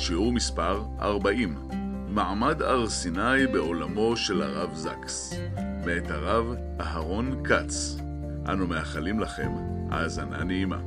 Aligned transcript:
שיעור 0.00 0.32
מספר 0.32 0.82
40, 1.00 1.54
מעמד 2.08 2.62
הר 2.62 2.88
סיני 2.88 3.46
בעולמו 3.52 4.16
של 4.16 4.42
הרב 4.42 4.74
זקס, 4.74 5.34
מאת 5.86 6.10
הרב 6.10 6.46
אהרון 6.80 7.44
כץ. 7.44 7.96
אנו 8.52 8.66
מאחלים 8.66 9.20
לכם 9.20 9.50
האזנה 9.90 10.44
נעימה. 10.44 10.80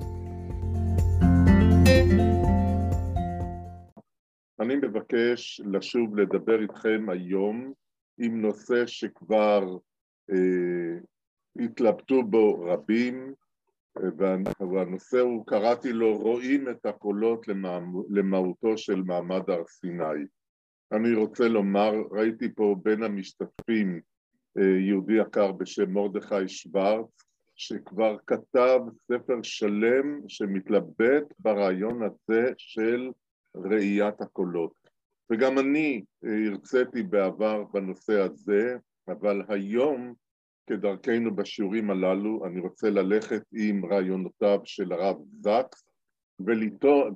אני 4.60 4.76
מבקש 4.76 5.62
לשוב 5.72 6.18
לדבר 6.18 6.62
איתכם 6.62 7.06
היום 7.09 7.73
עם 8.18 8.42
נושא 8.42 8.86
שכבר 8.88 9.78
אה, 10.32 11.00
התלבטו 11.66 12.23
בו 12.23 12.66
רבים, 12.66 13.34
והנושא 14.59 15.20
הוא, 15.20 15.45
קראתי 15.48 15.94
לו, 15.94 16.18
רואים 16.18 16.70
את 16.70 16.86
הקולות 16.86 17.45
למהותו 18.09 18.77
של 18.77 19.02
מעמד 19.02 19.50
הר 19.50 19.64
סיני. 19.67 20.25
אני 20.92 21.14
רוצה 21.14 21.47
לומר, 21.47 21.94
ראיתי 22.12 22.56
פה 22.56 22.75
בין 22.84 23.03
המשתתפים 23.03 24.02
אה, 24.58 24.80
יהודי 24.80 25.14
יקר 25.14 25.52
בשם 25.52 25.92
מרדכי 25.92 26.47
שוורץ, 26.47 27.23
שכבר 27.56 28.17
כתב 28.28 28.80
ספר 29.08 29.42
שלם 29.44 30.22
שמתלבט 30.28 31.23
ברעיון 31.39 32.03
הזה 32.03 32.52
של 32.58 33.12
ראיית 33.56 34.22
הקולות. 34.22 34.73
וגם 35.31 35.59
אני 35.59 36.03
אה, 36.25 36.47
הרציתי 36.47 37.03
בעבר 37.03 37.64
בנושא 37.73 38.19
הזה, 38.19 38.78
אבל 39.08 39.42
היום 39.47 40.14
כדרכנו 40.67 41.36
בשיעורים 41.36 41.90
הללו, 41.92 42.45
אני 42.45 42.59
רוצה 42.59 42.90
ללכת 42.90 43.42
עם 43.54 43.86
רעיונותיו 43.86 44.59
של 44.64 44.92
הרב 44.92 45.18
זקס 45.42 45.86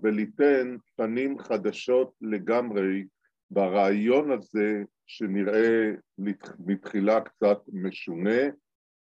וליתן 0.04 0.76
פנים 0.96 1.40
חדשות 1.40 2.14
לגמרי 2.22 3.06
ברעיון 3.52 4.32
הזה 4.32 4.84
שנראה 5.08 5.92
מתחילה 6.60 7.22
קצת 7.22 7.58
משונה, 7.74 8.42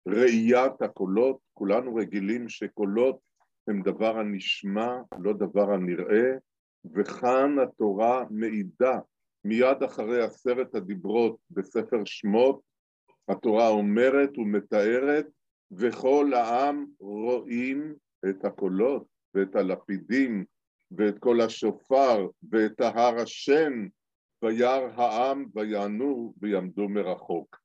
ראיית 0.08 0.82
הקולות, 0.82 1.38
כולנו 1.54 1.96
רגילים 1.96 2.50
שקולות 2.50 3.20
הם 3.68 3.82
דבר 3.82 4.20
הנשמע, 4.20 4.98
לא 5.20 5.34
דבר 5.34 5.72
הנראה, 5.74 6.32
וכאן 6.96 7.60
התורה 7.60 8.24
מעידה 8.30 9.00
מיד 9.46 9.84
אחרי 9.84 10.24
עשרת 10.24 10.76
הדיברות 10.76 11.38
בספר 11.50 12.02
שמות 12.06 12.62
התורה 13.28 13.68
אומרת 13.68 14.38
ומתארת 14.38 15.28
וכל 15.72 16.34
העם 16.34 16.86
רואים 17.00 17.96
את 18.30 18.46
הקולות 18.46 19.06
ואת 19.36 19.56
הלפידים 19.56 20.46
ואת 20.92 21.20
כל 21.20 21.42
השופר 21.42 22.28
ואת 22.52 22.82
ההר 22.82 23.20
השן 23.20 23.88
וירא 24.44 24.90
העם 24.96 25.46
ויענו 25.56 26.34
ויעמדו 26.42 26.90
מרחוק. 26.90 27.58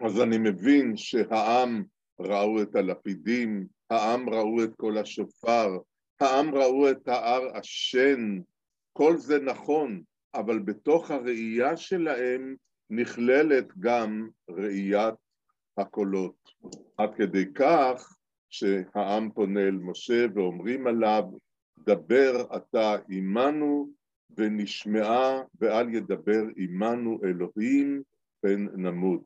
אז 0.00 0.20
אני 0.20 0.38
מבין 0.38 0.96
שהעם 0.96 1.84
ראו 2.20 2.62
את 2.62 2.76
הלפידים, 2.76 3.66
העם 3.90 4.28
ראו 4.28 4.64
את 4.64 4.70
כל 4.76 4.98
השופר, 4.98 5.78
העם 6.20 6.54
ראו 6.54 6.90
את 6.90 7.08
ההר 7.08 7.56
השן, 7.56 8.40
כל 8.92 9.16
זה 9.16 9.38
נכון, 9.38 10.02
אבל 10.34 10.58
בתוך 10.58 11.10
הראייה 11.10 11.76
שלהם 11.76 12.56
נכללת 12.90 13.78
גם 13.78 14.28
ראיית 14.50 15.14
הקולות. 15.78 16.50
עד 16.96 17.14
כדי 17.14 17.52
כך 17.54 18.16
שהעם 18.50 19.30
פונה 19.30 19.60
אל 19.60 19.76
משה 19.76 20.26
ואומרים 20.34 20.86
עליו, 20.86 21.24
דבר 21.78 22.56
אתה 22.56 22.96
עמנו 23.08 23.90
ונשמעה 24.36 25.42
ואל 25.60 25.94
ידבר 25.94 26.42
עמנו 26.56 27.20
אלוהים 27.24 28.02
פן 28.40 28.66
נמות. 28.76 29.22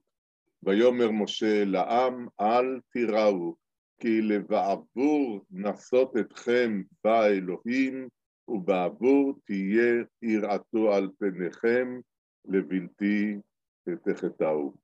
ויאמר 0.63 1.11
משה 1.11 1.65
לעם 1.65 2.27
אל 2.41 2.81
תיראו 2.93 3.57
כי 4.01 4.23
לבעבור 4.23 5.45
נשאות 5.51 6.17
אתכם 6.17 6.83
בא 7.05 7.27
אלוהים 7.27 8.09
ובעבור 8.49 9.35
תהיה 9.45 10.05
יראתו 10.23 10.95
על 10.95 11.09
פניכם 11.19 12.01
לבלתי 12.45 13.37
תחטאו. 13.97 14.75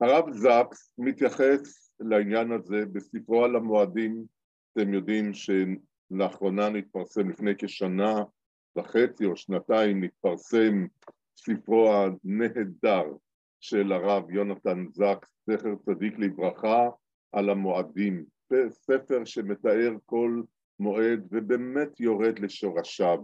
הרב 0.00 0.32
זקס 0.32 0.92
מתייחס 0.98 1.90
לעניין 2.00 2.52
הזה 2.52 2.86
בספרו 2.92 3.44
על 3.44 3.56
המועדים, 3.56 4.24
אתם 4.72 4.94
יודעים 4.94 5.30
שלאחרונה 5.32 6.68
נתפרסם 6.68 7.30
לפני 7.30 7.52
כשנה 7.58 8.14
וחצי 8.78 9.24
או 9.24 9.36
שנתיים 9.36 10.04
נתפרסם 10.04 10.86
ספרו 11.36 11.92
הנהדר 11.92 13.04
של 13.60 13.92
הרב 13.92 14.30
יונתן 14.30 14.84
זקס, 14.92 15.28
זכר 15.50 15.74
צדיק 15.76 16.18
לברכה, 16.18 16.88
על 17.32 17.50
המועדים. 17.50 18.24
ספר 18.70 19.24
שמתאר 19.24 19.92
כל 20.06 20.42
מועד 20.80 21.28
ובאמת 21.30 22.00
יורד 22.00 22.38
לשורשיו, 22.38 23.18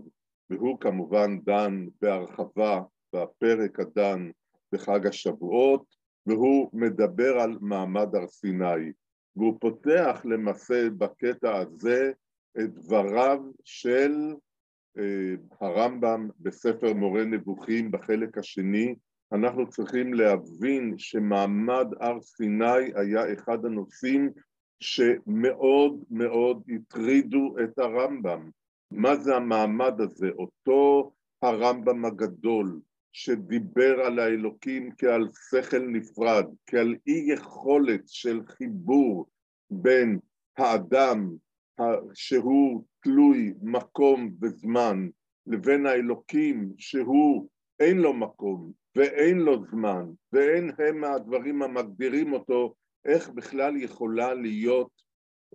והוא 0.51 0.81
כמובן 0.81 1.41
דן 1.41 1.87
בהרחבה 2.03 2.83
בפרק 3.15 3.81
הדן 3.81 4.31
בחג 4.75 5.07
השבועות, 5.07 5.85
והוא 6.27 6.71
מדבר 6.73 7.41
על 7.41 7.59
מעמד 7.61 8.15
הר 8.15 8.27
סיני, 8.27 8.93
והוא 9.37 9.57
פותח 9.61 10.23
למעשה 10.25 10.91
בקטע 10.99 11.57
הזה 11.57 12.13
את 12.59 12.75
דבריו 12.75 13.41
של 13.65 14.35
אה, 14.99 15.35
הרמב"ם 15.61 16.29
בספר 16.41 16.95
מורה 16.95 17.25
נבוכים 17.25 17.91
בחלק 17.91 18.39
השני, 18.39 18.95
אנחנו 19.33 19.69
צריכים 19.69 20.15
להבין 20.15 20.95
שמעמד 20.99 21.87
הר 22.01 22.21
סיני 22.21 22.93
היה 22.95 23.33
אחד 23.33 23.65
הנושאים 23.65 24.31
שמאוד 24.81 26.05
מאוד 26.11 26.63
הטרידו 26.69 27.57
את 27.65 27.79
הרמב"ם. 27.79 28.51
מה 28.91 29.17
זה 29.17 29.37
המעמד 29.37 30.01
הזה? 30.01 30.29
אותו 30.39 31.13
הרמב"ם 31.43 32.05
הגדול, 32.05 32.81
שדיבר 33.17 34.01
על 34.01 34.19
האלוקים 34.19 34.91
כעל 34.99 35.29
שכל 35.51 35.79
נפרד, 35.79 36.45
כעל 36.67 36.97
אי 37.07 37.25
יכולת 37.27 38.03
של 38.07 38.41
חיבור 38.47 39.27
בין 39.71 40.19
האדם 40.59 41.31
שהוא 42.15 42.85
תלוי 43.03 43.55
מקום 43.63 44.31
וזמן 44.43 45.09
לבין 45.47 45.87
האלוקים 45.87 46.73
שהוא 46.79 47.49
אין 47.81 47.99
לו 47.99 48.13
מקום 48.13 48.73
ואין 48.97 49.39
לו 49.39 49.65
זמן 49.71 50.07
ואין 50.33 50.71
הם 50.79 51.05
הדברים 51.05 51.63
המגדירים 51.63 52.33
אותו 52.33 52.75
איך 53.05 53.29
בכלל 53.29 53.77
יכולה 53.77 54.35
להיות 54.35 54.91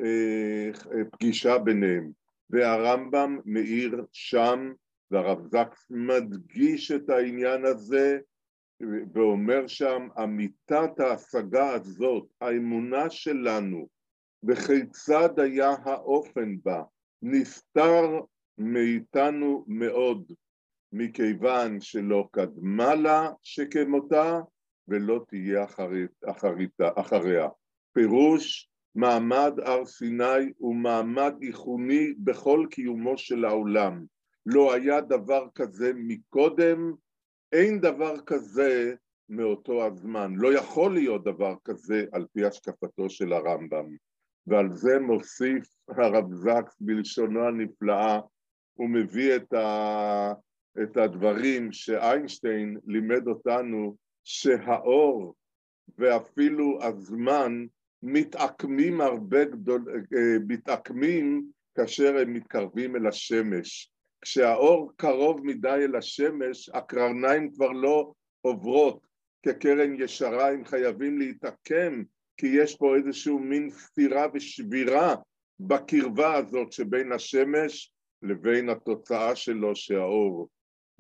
אה, 0.02 0.70
פגישה 1.12 1.58
ביניהם? 1.58 2.12
והרמב"ם 2.50 3.40
מאיר 3.46 4.06
שם 4.12 4.72
והרב 5.12 5.48
זקס 5.48 5.88
מדגיש 5.90 6.92
את 6.92 7.10
העניין 7.10 7.66
הזה 7.66 8.20
ואומר 9.14 9.68
שם, 9.68 10.08
אמיתת 10.24 11.00
ההשגה 11.00 11.74
הזאת, 11.74 12.28
האמונה 12.42 13.10
שלנו, 13.10 13.88
וכיצד 14.44 15.40
היה 15.40 15.70
האופן 15.84 16.56
בה, 16.64 16.84
נסתר 17.22 18.20
מאיתנו 18.58 19.66
מאוד, 19.68 20.34
מכיוון 20.94 21.82
שלא 21.82 22.28
קדמה 22.32 22.96
לה 22.96 23.30
שכמותה 23.42 24.40
ולא 24.88 25.26
תהיה 25.28 25.64
אחרית, 25.64 26.12
אחרית, 26.26 26.78
אחריה. 26.96 27.48
פירוש 27.94 28.70
מעמד 28.96 29.54
הר 29.64 29.86
סיני 29.86 30.54
הוא 30.58 30.76
מעמד 30.76 31.34
איכוני 31.42 32.14
בכל 32.18 32.68
קיומו 32.72 33.18
של 33.18 33.46
העולם. 33.46 34.06
לא 34.54 34.74
היה 34.74 35.02
דבר 35.02 35.48
כזה 35.56 35.92
מקודם, 35.96 36.94
אין 37.52 37.82
דבר 37.82 38.22
כזה 38.26 38.94
מאותו 39.30 39.86
הזמן. 39.86 40.34
לא 40.36 40.54
יכול 40.54 40.94
להיות 40.94 41.24
דבר 41.24 41.56
כזה 41.66 42.06
על 42.12 42.26
פי 42.34 42.46
השקפתו 42.46 43.10
של 43.10 43.34
הרמב"ם. 43.34 43.96
ועל 44.48 44.74
זה 44.74 45.00
מוסיף 45.00 45.68
הרב 45.88 46.34
זקס 46.34 46.78
בלשונו 46.80 47.48
הנפלאה, 47.48 48.20
הוא 48.74 48.90
מביא 48.90 49.36
את 49.36 49.54
את 50.84 50.98
הדברים 50.98 51.72
שאיינשטיין 51.72 52.78
לימד 52.86 53.28
אותנו 53.28 53.96
שהאור 54.24 55.36
ואפילו 55.98 56.80
הזמן 56.84 57.66
מתעקמים 58.04 59.02
הרבה 59.02 59.46
גדול, 59.46 59.86
אה, 59.90 60.38
מתעקמים 60.48 61.52
כאשר 61.76 62.18
הם 62.18 62.34
מתקרבים 62.34 62.96
אל 62.96 63.08
השמש. 63.08 63.92
כשהאור 64.22 64.92
קרוב 64.96 65.46
מדי 65.46 65.68
אל 65.68 65.96
השמש, 65.96 66.70
הקרניים 66.74 67.52
כבר 67.52 67.72
לא 67.72 68.14
עוברות 68.42 69.08
כקרן 69.44 70.02
ישרה, 70.02 70.52
הם 70.52 70.66
חייבים 70.66 71.20
להתעקם, 71.20 72.04
כי 72.38 72.48
יש 72.48 72.76
פה 72.76 72.96
איזשהו 72.96 73.40
מין 73.40 73.70
סתירה 73.70 74.28
ושבירה 74.34 75.16
בקרבה 75.60 76.34
הזאת 76.34 76.72
שבין 76.72 77.12
השמש 77.12 77.94
לבין 78.22 78.70
התוצאה 78.70 79.36
שלו 79.36 79.76
שהאור. 79.76 80.50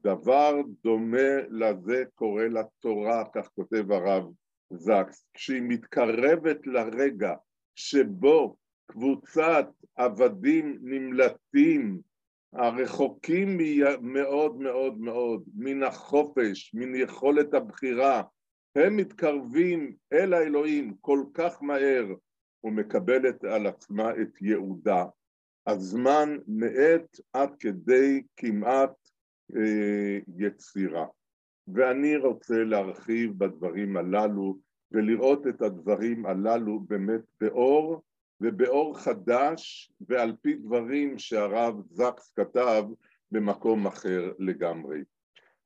דבר 0.01 0.55
דומה 0.83 1.37
לזה 1.49 2.03
קורה 2.15 2.47
לתורה, 2.47 3.23
כך 3.35 3.49
כותב 3.55 3.91
הרב 3.91 4.23
זקס, 4.73 5.25
כשהיא 5.33 5.61
מתקרבת 5.61 6.67
לרגע 6.67 7.33
שבו 7.75 8.55
קבוצת 8.85 9.67
עבדים 9.95 10.79
נמלטים 10.81 11.99
הרחוקים 12.53 13.57
מאוד 14.01 14.59
מאוד 14.59 14.97
מאוד 14.99 15.43
מן 15.55 15.83
החופש, 15.83 16.73
מן 16.73 16.95
יכולת 16.95 17.53
הבחירה, 17.53 18.23
הם 18.75 18.97
מתקרבים 18.97 19.95
אל 20.13 20.33
האלוהים 20.33 20.93
כל 21.01 21.23
כך 21.33 21.63
מהר 21.63 22.05
ומקבלת 22.63 23.43
על 23.43 23.67
עצמה 23.67 24.11
את 24.21 24.41
ייעודה. 24.41 25.05
הזמן 25.67 26.37
מאט 26.47 27.19
עד 27.33 27.55
כדי 27.59 28.21
כמעט 28.37 28.93
אה, 29.55 30.19
יצירה. 30.37 31.05
ואני 31.67 32.17
רוצה 32.17 32.63
להרחיב 32.63 33.33
בדברים 33.37 33.97
הללו 33.97 34.57
ולראות 34.91 35.47
את 35.47 35.61
הדברים 35.61 36.25
הללו 36.25 36.79
באמת 36.79 37.21
באור 37.41 38.01
ובאור 38.41 38.99
חדש 38.99 39.91
ועל 40.07 40.35
פי 40.41 40.53
דברים 40.53 41.17
שהרב 41.17 41.75
זקס 41.89 42.33
כתב 42.35 42.83
במקום 43.31 43.87
אחר 43.87 44.31
לגמרי. 44.39 44.99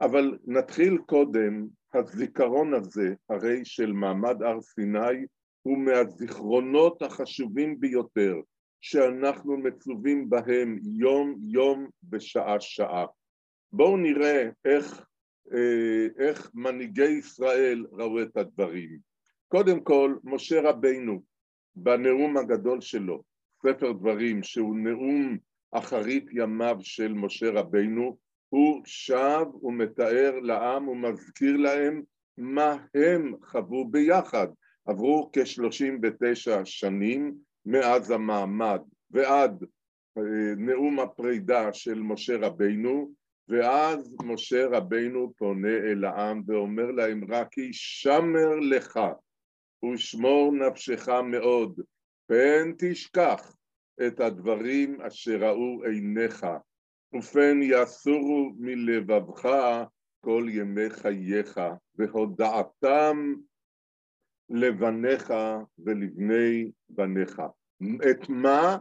אבל 0.02 0.38
נתחיל 0.46 0.98
קודם, 0.98 1.68
הזיכרון 1.94 2.74
הזה, 2.74 3.14
הרי 3.30 3.66
של 3.66 3.92
מעמד 3.92 4.44
הר 4.44 4.62
סיני, 4.62 5.26
הוא 5.62 5.78
מהזיכרונות 5.78 7.02
החשובים 7.02 7.80
ביותר 7.80 8.36
שאנחנו 8.82 9.58
מצווים 9.58 10.30
בהם 10.30 10.80
יום 10.84 11.38
יום 11.42 11.90
ושעה 12.12 12.60
שעה. 12.60 13.06
בואו 13.72 13.98
נראה 13.98 14.50
איך, 14.66 15.06
אה, 15.54 16.26
איך 16.26 16.52
מנהיגי 16.54 17.10
ישראל 17.10 17.86
ראו 17.92 18.22
את 18.22 18.38
הדברים. 18.38 18.98
קודם 19.48 19.84
כל, 19.84 20.16
משה 20.24 20.62
רבינו, 20.62 21.24
בנאום 21.76 22.38
הגדול 22.38 22.82
שלו, 22.82 23.24
ספר 23.62 23.92
דברים, 23.92 24.44
שהוא 24.44 24.76
נאום 24.76 25.38
אחרית 25.72 26.26
ימיו 26.32 26.78
של 26.82 27.14
משה 27.14 27.50
רבינו, 27.52 28.18
הוא 28.50 28.82
שב 28.86 29.46
ומתאר 29.64 30.40
לעם 30.40 30.88
ומזכיר 30.88 31.58
להם 31.58 32.02
מה 32.38 32.78
הם 32.96 33.36
חוו 33.44 33.88
ביחד. 33.92 34.48
עברו 34.86 35.30
כ-39 35.34 36.66
שנים 36.66 37.36
מאז 37.66 38.12
המעמד 38.12 38.82
ועד 39.12 39.64
אה, 40.18 40.56
נאום 40.58 41.00
הפרידה 41.00 41.74
של 41.74 42.00
משה 42.00 42.38
רבינו, 42.38 43.12
ואז 43.50 44.16
משה 44.24 44.68
רבינו 44.68 45.34
פונה 45.38 45.78
אל 45.78 46.06
העם 46.06 46.42
ואומר 46.48 46.92
להם 46.92 47.22
רק 47.30 47.54
הישמר 47.54 48.60
לך 48.60 49.00
ושמור 49.84 50.52
נפשך 50.54 51.10
מאוד, 51.10 51.80
פן 52.28 52.72
תשכח 52.78 53.56
את 54.08 54.20
הדברים 54.20 55.02
אשר 55.02 55.38
ראו 55.42 55.84
עיניך, 55.84 56.46
ופן 57.16 57.60
יסורו 57.64 58.52
מלבבך 58.58 59.50
כל 60.20 60.46
ימי 60.50 60.90
חייך, 60.90 61.60
והודעתם 61.96 63.34
לבניך 64.50 65.34
ולבני 65.80 66.72
בניך. 66.90 67.42
את 68.12 68.30
מה? 68.30 68.78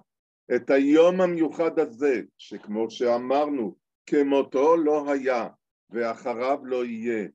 את 0.55 0.71
היום 0.71 1.21
המיוחד 1.21 1.79
הזה, 1.79 2.23
שכמו 2.39 2.91
שאמרנו, 2.91 3.77
כמותו 4.07 4.77
לא 4.77 5.13
היה 5.13 5.49
ואחריו 5.91 6.59
לא 6.65 6.85
יהיה. 6.85 7.29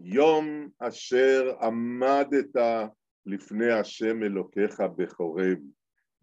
יום 0.00 0.68
אשר 0.78 1.56
עמדת 1.62 2.56
לפני 3.28 3.72
השם 3.72 4.22
אלוקיך 4.22 4.80
בחורב. 4.96 5.58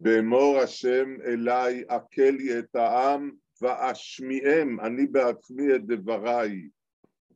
באמור 0.00 0.58
השם 0.58 1.16
אליי 1.24 1.84
עקל 1.88 2.30
לי 2.30 2.58
את 2.58 2.76
העם 2.76 3.30
ואשמיעם 3.62 4.80
אני 4.80 5.06
בעצמי 5.06 5.74
את 5.74 5.86
דבריי. 5.86 6.68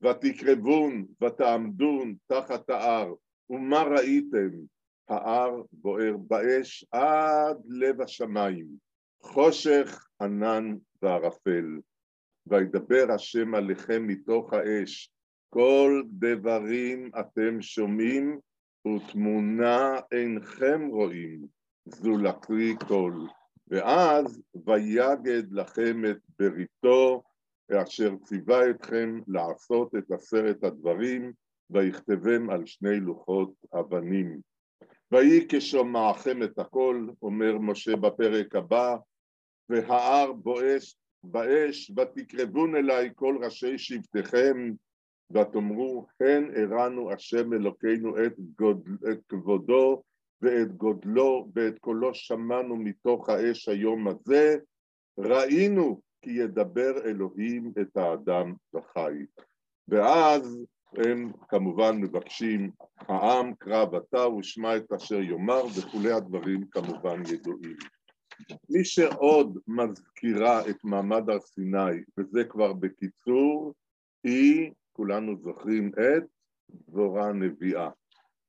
ותקרבון 0.02 1.06
ותעמדון 1.22 2.14
תחת 2.26 2.70
ההר 2.70 3.14
ומה 3.50 3.82
ראיתם? 3.82 4.50
ההר 5.08 5.62
בוער 5.72 6.16
באש 6.16 6.84
עד 6.92 7.56
לב 7.68 8.00
השמיים, 8.00 8.66
חושך 9.22 10.06
ענן 10.20 10.76
וערפל. 11.02 11.78
וידבר 12.46 13.06
השם 13.14 13.54
עליכם 13.54 14.06
מתוך 14.06 14.52
האש, 14.52 15.12
כל 15.50 16.02
דברים 16.06 17.10
אתם 17.20 17.62
שומעים 17.62 18.38
ותמונה 18.86 19.96
אינכם 20.12 20.86
רואים, 20.90 21.46
זו 21.86 22.18
לקריא 22.18 22.74
קול. 22.88 23.26
ואז 23.68 24.42
ויגד 24.66 25.52
לכם 25.52 26.02
את 26.10 26.18
בריתו, 26.38 27.22
אשר 27.72 28.16
ציווה 28.24 28.70
אתכם 28.70 29.20
לעשות 29.28 29.94
את 29.94 30.10
עשרת 30.10 30.64
הדברים, 30.64 31.32
ויכתבם 31.70 32.50
על 32.50 32.66
שני 32.66 33.00
לוחות 33.00 33.52
אבנים. 33.74 34.40
ויהי 35.12 35.46
כשומעכם 35.48 36.42
את 36.42 36.58
הכל, 36.58 37.06
אומר 37.22 37.58
משה 37.58 37.96
בפרק 37.96 38.54
הבא, 38.54 38.96
וההר 39.68 40.32
בואש 40.32 40.96
באש, 41.24 41.92
ותקרבון 41.96 42.76
אליי 42.76 43.10
כל 43.14 43.38
ראשי 43.42 43.78
שבטיכם, 43.78 44.72
ותאמרו, 45.30 46.06
הן 46.20 46.50
הראנו 46.56 47.12
השם 47.12 47.52
אלוקינו 47.52 48.24
את, 48.24 48.32
גודל, 48.58 49.10
את 49.12 49.18
כבודו 49.28 50.02
ואת 50.42 50.76
גודלו 50.76 51.48
ואת 51.54 51.78
קולו 51.78 52.14
שמענו 52.14 52.76
מתוך 52.76 53.28
האש 53.28 53.68
היום 53.68 54.08
הזה, 54.08 54.56
ראינו 55.18 56.00
כי 56.22 56.30
ידבר 56.30 57.04
אלוהים 57.04 57.72
את 57.80 57.96
האדם 57.96 58.54
וחי. 58.74 59.24
ואז 59.88 60.66
הם 60.96 61.32
כמובן 61.48 61.96
מבקשים, 62.00 62.70
העם 62.98 63.54
קרב 63.54 63.94
אתה 63.94 64.28
ושמע 64.28 64.76
את 64.76 64.92
אשר 64.92 65.20
יאמר 65.20 65.64
וכולי 65.66 66.12
הדברים 66.12 66.66
כמובן 66.70 67.22
ידועים. 67.32 67.76
מי 68.70 68.84
שעוד 68.84 69.58
מזכירה 69.68 70.68
את 70.70 70.84
מעמד 70.84 71.30
הר 71.30 71.40
סיני, 71.40 72.02
וזה 72.18 72.44
כבר 72.44 72.72
בקיצור, 72.72 73.74
היא 74.24 74.70
כולנו 75.00 75.36
זוכרים 75.42 75.88
את 75.88 76.24
דבורה 76.70 77.28
הנביאה. 77.28 77.90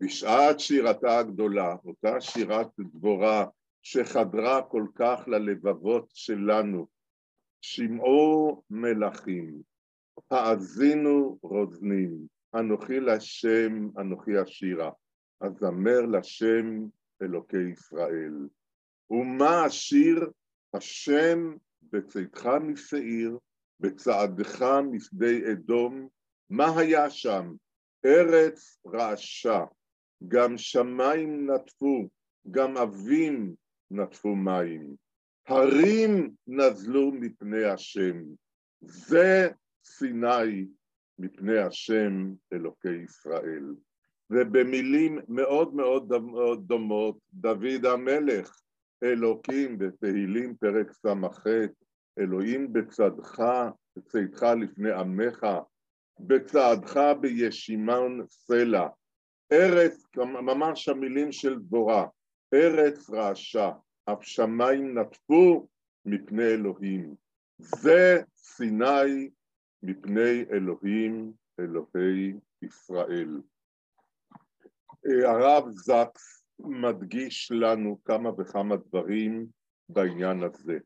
בשעת 0.02 0.60
שירתה 0.60 1.20
הגדולה, 1.20 1.76
אותה 1.86 2.22
שירת 2.22 2.68
דבורה 2.80 3.46
שחדרה 3.82 4.62
כל 4.62 4.86
כך 4.96 5.28
ללבבות 5.28 6.10
שלנו, 6.14 6.88
שמעו 7.62 8.64
מלכים, 8.70 9.62
האזינו 10.32 11.40
רוזנים, 11.42 12.28
אנוכי 12.56 13.00
לשם, 13.00 13.90
אנוכי 13.98 14.38
השירה, 14.38 14.92
אזמר 15.42 16.02
לשם 16.02 16.86
אלוקי 17.22 17.70
ישראל. 17.74 18.48
ומה 19.10 19.66
השיר? 19.66 20.32
השם 20.74 21.56
בצאתך 21.82 22.46
משעיר, 22.62 23.38
בצעדך 23.80 24.62
משדה 24.92 25.52
אדום, 25.52 26.08
מה 26.52 26.80
היה 26.80 27.10
שם? 27.10 27.54
ארץ 28.06 28.80
רעשה, 28.94 29.66
גם 30.28 30.58
שמיים 30.58 31.52
נטפו, 31.52 32.10
גם 32.52 32.78
אבים 32.78 33.56
נטפו 33.92 34.36
מים. 34.36 34.96
הרים 35.48 36.32
נזלו 36.48 37.12
מפני 37.12 37.64
השם. 37.64 38.24
זה 38.82 39.50
סיני 39.84 40.66
מפני 41.20 41.58
השם 41.58 42.34
אלוקי 42.54 42.96
ישראל. 43.04 43.76
ובמילים 44.30 45.20
מאוד 45.28 45.74
מאוד 45.74 46.14
דומות, 46.68 47.18
דוד 47.34 47.86
המלך, 47.86 48.62
אלוקים 49.04 49.78
בתהילים 49.78 50.56
פרק 50.56 50.92
ס"ח, 50.92 51.44
אלוהים 52.20 52.74
בצדך, 52.74 53.44
בצאתך 53.98 54.46
לפני 54.62 54.92
עמך, 54.92 55.48
בצעדך 56.28 57.00
בישימן 57.22 58.18
סלע. 58.30 58.88
ארץ, 59.52 60.06
ממש 60.18 60.90
המילים 60.90 61.32
של 61.32 61.60
דבורה, 61.60 62.06
ארץ 62.54 63.10
רעשה, 63.10 63.72
אף 64.06 64.24
שמיים 64.24 65.00
נטפו 65.00 65.68
מפני 66.06 66.44
אלוהים. 66.44 67.16
זה 67.58 68.22
סיני 68.36 69.30
מפני 69.84 70.46
אלוהים, 70.52 71.34
אלוהי 71.60 72.34
ישראל. 72.62 73.42
הרב 75.26 75.70
זקס 75.70 76.44
מדגיש 76.60 77.52
לנו 77.52 78.00
כמה 78.06 78.30
וכמה 78.38 78.76
דברים 78.76 79.46
בעניין 79.90 80.44
הזה. 80.44 80.78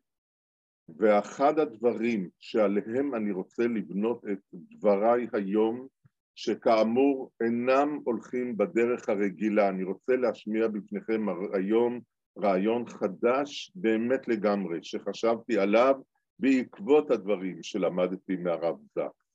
ואחד 0.89 1.59
הדברים 1.59 2.29
שעליהם 2.39 3.15
אני 3.15 3.31
רוצה 3.31 3.63
לבנות 3.63 4.25
את 4.31 4.39
דבריי 4.53 5.27
היום, 5.33 5.87
שכאמור 6.35 7.31
אינם 7.43 7.99
הולכים 8.03 8.57
בדרך 8.57 9.09
הרגילה, 9.09 9.69
אני 9.69 9.83
רוצה 9.83 10.15
להשמיע 10.15 10.67
בפניכם 10.67 11.25
היום 11.53 11.99
רעיון 12.39 12.87
חדש 12.87 13.71
באמת 13.75 14.27
לגמרי, 14.27 14.79
שחשבתי 14.83 15.57
עליו 15.57 15.95
בעקבות 16.39 17.11
הדברים 17.11 17.63
שלמדתי 17.63 18.35
מהרב 18.35 18.77
זק. 18.95 19.25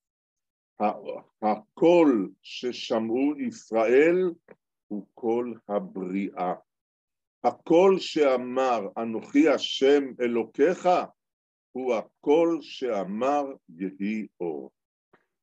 הקול 1.43 2.31
ששמעו 2.43 3.33
ישראל 3.39 4.31
הוא 4.89 5.07
קול 5.15 5.59
הבריאה. 5.69 6.55
הקול 7.45 7.99
שאמר 7.99 8.89
אנוכי 8.99 9.49
השם 9.49 10.05
אלוקיך 10.21 10.89
הוא 11.73 11.95
הקול 11.95 12.59
שאמר 12.61 13.45
יהי 13.69 14.27
אור. 14.41 14.71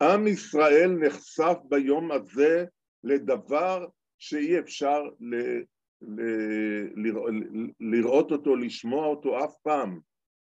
עם 0.01 0.27
ישראל 0.27 0.91
נחשף 0.99 1.57
ביום 1.63 2.11
הזה 2.11 2.65
לדבר 3.03 3.85
שאי 4.19 4.59
אפשר 4.59 5.03
ל, 5.19 5.35
ל, 6.01 6.21
לרא, 6.95 7.31
לראות 7.79 8.31
אותו, 8.31 8.55
לשמוע 8.55 9.05
אותו 9.05 9.45
אף 9.45 9.55
פעם. 9.63 9.99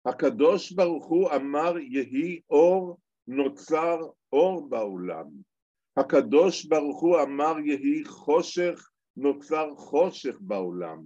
הקדוש 0.06 0.72
ברוך 0.72 1.06
הוא 1.06 1.32
אמר 1.32 1.78
יהי 1.78 2.40
אור, 2.50 2.98
נוצר 3.28 3.98
אור 4.34 4.70
בעולם. 4.70 5.26
הקדוש 5.98 6.66
ברוך 6.66 7.02
הוא 7.02 7.22
אמר 7.22 7.60
יהי 7.60 8.06
חושך, 8.06 8.90
נוצר 9.18 9.76
חושך 9.76 10.38
בעולם. 10.42 11.04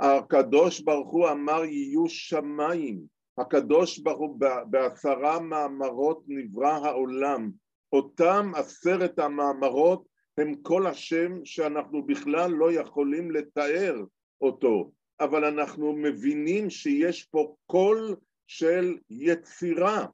הקדוש 0.00 0.80
ברוך 0.80 1.10
הוא 1.10 1.28
אמר 1.30 1.64
יהיו 1.64 2.08
שמיים, 2.08 3.00
הקדוש 3.40 3.98
ברוך 3.98 4.18
הוא 4.18 4.38
בעשרה 4.70 5.40
מאמרות 5.40 6.24
נברא 6.28 6.72
העולם. 6.72 7.50
אותם 7.92 8.52
עשרת 8.54 9.18
המאמרות 9.18 10.06
הם 10.38 10.54
כל 10.62 10.86
השם 10.86 11.44
שאנחנו 11.44 12.06
בכלל 12.06 12.50
לא 12.50 12.72
יכולים 12.72 13.30
לתאר 13.30 14.04
אותו, 14.40 14.90
אבל 15.20 15.44
אנחנו 15.44 15.92
מבינים 15.92 16.70
שיש 16.70 17.24
פה 17.24 17.54
קול 17.66 18.16
של 18.46 18.98
יצירה, 19.10 20.06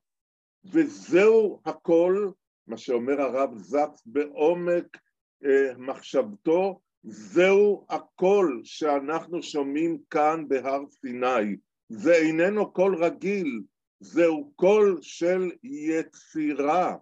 וזהו 0.65 1.61
הקול, 1.65 2.33
מה 2.67 2.77
שאומר 2.77 3.21
הרב 3.21 3.59
זקס 3.59 4.03
בעומק 4.07 4.97
אה, 5.45 5.73
מחשבתו, 5.79 6.81
זהו 7.03 7.87
הקול 7.89 8.61
שאנחנו 8.65 9.43
שומעים 9.43 9.99
כאן 10.11 10.45
בהר 10.49 10.83
סיני. 10.91 11.57
זה 11.89 12.15
איננו 12.15 12.73
קול 12.73 13.05
רגיל, 13.05 13.63
זהו 14.01 14.53
קול 14.57 14.99
של 15.03 15.51
יצירה, 15.63 16.97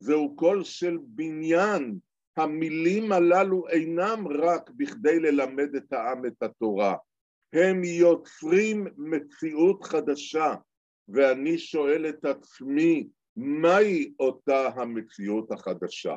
זהו 0.00 0.36
קול 0.36 0.64
של 0.64 0.98
בניין. 1.02 1.98
המילים 2.36 3.12
הללו 3.12 3.68
אינם 3.68 4.26
רק 4.28 4.70
בכדי 4.70 5.20
ללמד 5.20 5.74
את 5.74 5.92
העם 5.92 6.26
את 6.26 6.42
התורה, 6.42 6.96
הם 7.52 7.84
יוצרים 7.84 8.86
מציאות 8.96 9.84
חדשה, 9.84 10.54
ואני 11.08 11.58
שואל 11.58 12.08
את 12.08 12.24
עצמי, 12.24 13.08
מהי 13.36 14.12
אותה 14.20 14.68
המציאות 14.68 15.52
החדשה? 15.52 16.16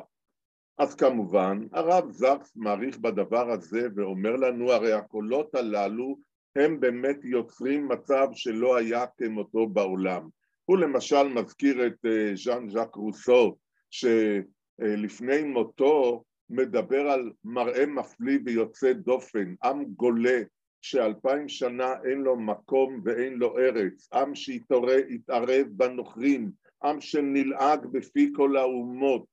אז 0.78 0.94
כמובן, 0.94 1.58
הרב 1.72 2.10
זקס 2.10 2.56
מעריך 2.56 2.98
בדבר 2.98 3.50
הזה 3.50 3.88
ואומר 3.96 4.36
לנו, 4.36 4.72
הרי 4.72 4.92
הקולות 4.92 5.54
הללו 5.54 6.18
הם 6.56 6.80
באמת 6.80 7.24
יוצרים 7.24 7.88
מצב 7.88 8.28
שלא 8.32 8.76
היה 8.76 9.04
כמותו 9.18 9.66
בעולם. 9.66 10.28
הוא 10.64 10.78
למשל 10.78 11.22
מזכיר 11.22 11.86
את 11.86 12.06
אה, 12.06 12.32
ז'אן 12.34 12.70
ז'אק 12.70 12.94
רוסו, 12.94 13.56
שלפני 13.90 15.42
מותו 15.42 16.24
מדבר 16.50 17.10
על 17.10 17.32
מראה 17.44 17.86
מפליא 17.86 18.38
ויוצא 18.44 18.92
דופן, 18.92 19.54
עם 19.64 19.84
גולה 19.84 20.42
שאלפיים 20.82 21.48
שנה 21.48 21.94
אין 22.04 22.18
לו 22.18 22.36
מקום 22.36 23.00
ואין 23.04 23.32
לו 23.32 23.58
ארץ, 23.58 24.08
עם 24.12 24.34
שהתערב 24.34 25.66
בנוכרים, 25.70 26.50
עם 26.84 27.00
שנלעג 27.00 27.86
בפי 27.86 28.32
כל 28.36 28.56
האומות, 28.56 29.24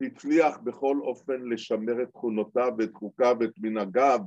הצליח 0.00 0.58
בכל 0.58 0.96
אופן 1.00 1.40
לשמר 1.42 2.02
את 2.02 2.08
תכונותיו 2.08 2.72
ואת 2.78 2.94
חוקיו 2.94 3.36
ואת 3.40 3.52
מנהגיו 3.58 4.20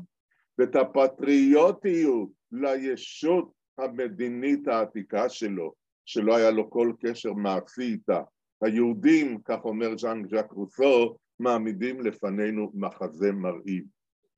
ואת 0.60 0.76
הפטריוטיות 0.76 2.30
לישות 2.52 3.52
המדינית 3.78 4.68
העתיקה 4.68 5.30
שלו, 5.30 5.74
שלא 6.06 6.36
היה 6.36 6.52
לו 6.52 6.70
כל 6.70 6.94
קשר 7.00 7.34
מעשי 7.34 7.82
איתה. 7.82 8.22
היהודים, 8.62 9.42
כך 9.46 9.66
אומר 9.66 9.98
ז'אן 9.98 10.24
ז'אק 10.30 10.52
רוסו, 10.52 11.16
מעמידים 11.40 12.02
לפנינו 12.02 12.72
מחזה 12.74 13.32
מרהיב. 13.32 13.84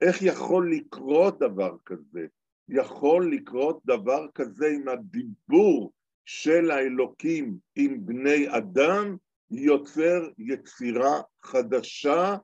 איך 0.02 0.22
יכול 0.22 0.74
לקרות 0.74 1.40
דבר 1.40 1.76
כזה? 1.86 2.26
יכול 2.70 3.34
לקרות 3.34 3.80
דבר 3.86 4.28
כזה 4.36 4.68
עם 4.68 4.88
הדיבור 4.88 5.92
של 6.26 6.72
האלוקים 6.72 7.58
עם 7.76 8.06
בני 8.06 8.46
אדם, 8.50 9.16
יוצר 9.52 10.30
יצירה 10.38 11.22
חדשה 11.42 12.36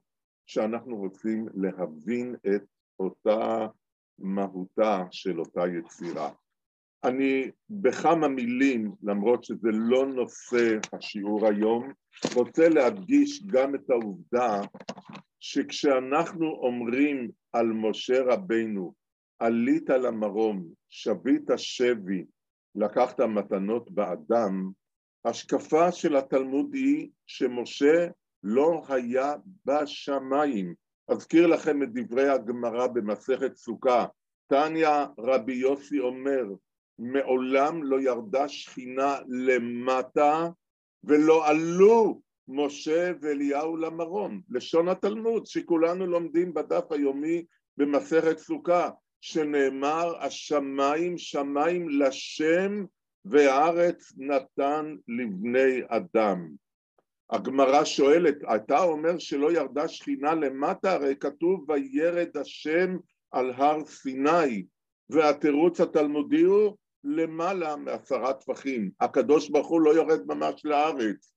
שאנחנו 0.45 0.97
רוצים 0.97 1.47
להבין 1.53 2.35
את 2.55 2.63
אותה 2.99 3.67
מהותה 4.19 5.03
של 5.11 5.39
אותה 5.39 5.61
יצירה. 5.67 6.29
אני 7.03 7.51
בכמה 7.69 8.27
מילים, 8.27 8.91
למרות 9.03 9.43
שזה 9.43 9.69
לא 9.71 10.05
נושא 10.05 10.77
השיעור 10.93 11.47
היום, 11.47 11.91
רוצה 12.35 12.69
להדגיש 12.69 13.45
גם 13.45 13.75
את 13.75 13.89
העובדה 13.89 14.61
שכשאנחנו 15.39 16.45
אומרים 16.45 17.31
על 17.53 17.67
משה 17.67 18.23
רבינו, 18.23 18.93
עלית 19.39 19.89
למרום, 19.89 20.67
שבית 20.89 21.49
שבי, 21.57 22.25
לקחת 22.75 23.19
מתנות 23.19 23.91
באדם, 23.91 24.71
השקפה 25.25 25.91
של 25.91 26.15
התלמוד 26.15 26.73
היא 26.73 27.09
שמשה 27.25 28.07
לא 28.43 28.81
היה 28.89 29.33
בשמיים. 29.65 30.73
אזכיר 31.07 31.47
לכם 31.47 31.83
את 31.83 31.89
דברי 31.93 32.29
הגמרא 32.29 32.87
במסכת 32.87 33.55
סוכה. 33.55 34.05
תניא 34.47 34.89
רבי 35.17 35.53
יוסי 35.53 35.99
אומר, 35.99 36.45
מעולם 36.99 37.83
לא 37.83 38.01
ירדה 38.01 38.47
שכינה 38.47 39.15
למטה 39.27 40.49
ולא 41.03 41.47
עלו 41.47 42.21
משה 42.47 43.11
ואליהו 43.21 43.77
למרום, 43.77 44.41
לשון 44.49 44.89
התלמוד 44.89 45.45
שכולנו 45.45 46.07
לומדים 46.07 46.53
בדף 46.53 46.91
היומי 46.91 47.45
במסכת 47.77 48.37
סוכה, 48.37 48.89
שנאמר 49.21 50.13
השמיים 50.19 51.17
שמיים 51.17 51.89
לשם 51.89 52.85
והארץ 53.25 54.13
נתן 54.17 54.95
לבני 55.07 55.81
אדם. 55.87 56.47
הגמרא 57.29 57.83
שואלת, 57.83 58.35
אתה 58.55 58.83
אומר 58.83 59.17
שלא 59.17 59.51
ירדה 59.51 59.87
שכינה 59.87 60.35
למטה? 60.35 60.93
הרי 60.93 61.15
כתוב 61.15 61.69
וירד 61.69 62.37
השם 62.37 62.97
על 63.31 63.51
הר 63.51 63.85
סיני, 63.85 64.65
והתירוץ 65.09 65.81
התלמודי 65.81 66.41
הוא 66.41 66.77
למעלה 67.03 67.75
מעשרה 67.75 68.33
טפחים. 68.33 68.91
הקדוש 68.99 69.49
ברוך 69.49 69.67
הוא 69.67 69.81
לא 69.81 69.95
יורד 69.95 70.27
ממש 70.27 70.65
לארץ. 70.65 71.33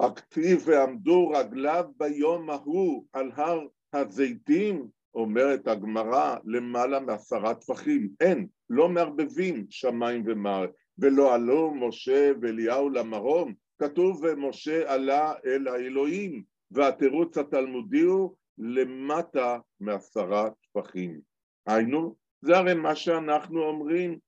והכתיב 0.00 0.62
ועמדו 0.66 1.28
רגליו 1.28 1.84
ביום 1.96 2.50
ההוא 2.50 3.06
על 3.12 3.30
הר 3.34 3.60
הזיתים, 3.92 4.88
אומרת 5.14 5.68
הגמרא, 5.68 6.36
למעלה 6.44 7.00
מעשרה 7.00 7.54
טפחים. 7.54 8.08
אין, 8.20 8.46
לא 8.70 8.88
מערבבים 8.88 9.66
שמיים 9.70 10.22
ומערכת. 10.26 10.74
ולא 10.98 11.34
עלו 11.34 11.74
משה 11.74 12.32
ואליהו 12.40 12.90
למרום, 12.90 13.54
כתוב 13.84 14.24
ומשה 14.24 14.92
עלה 14.92 15.32
אל 15.46 15.68
האלוהים, 15.68 16.42
והתירוץ 16.70 17.38
התלמודי 17.38 18.00
הוא 18.00 18.34
למטה 18.58 19.58
מעשרה 19.80 20.50
טפחים. 20.50 21.20
היינו, 21.66 22.14
זה 22.42 22.56
הרי 22.56 22.74
מה 22.74 22.94
שאנחנו 22.94 23.62
אומרים, 23.62 24.18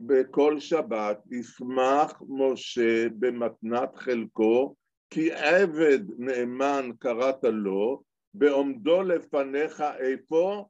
בכל 0.00 0.60
שבת 0.60 1.18
ישמח 1.30 2.22
משה 2.28 3.08
במתנת 3.18 3.96
חלקו, 3.96 4.74
כי 5.10 5.32
עבד 5.32 6.00
נאמן 6.18 6.90
קראת 6.98 7.44
לו, 7.44 8.02
בעומדו 8.34 9.02
לפניך 9.02 9.84
איפה? 9.98 10.68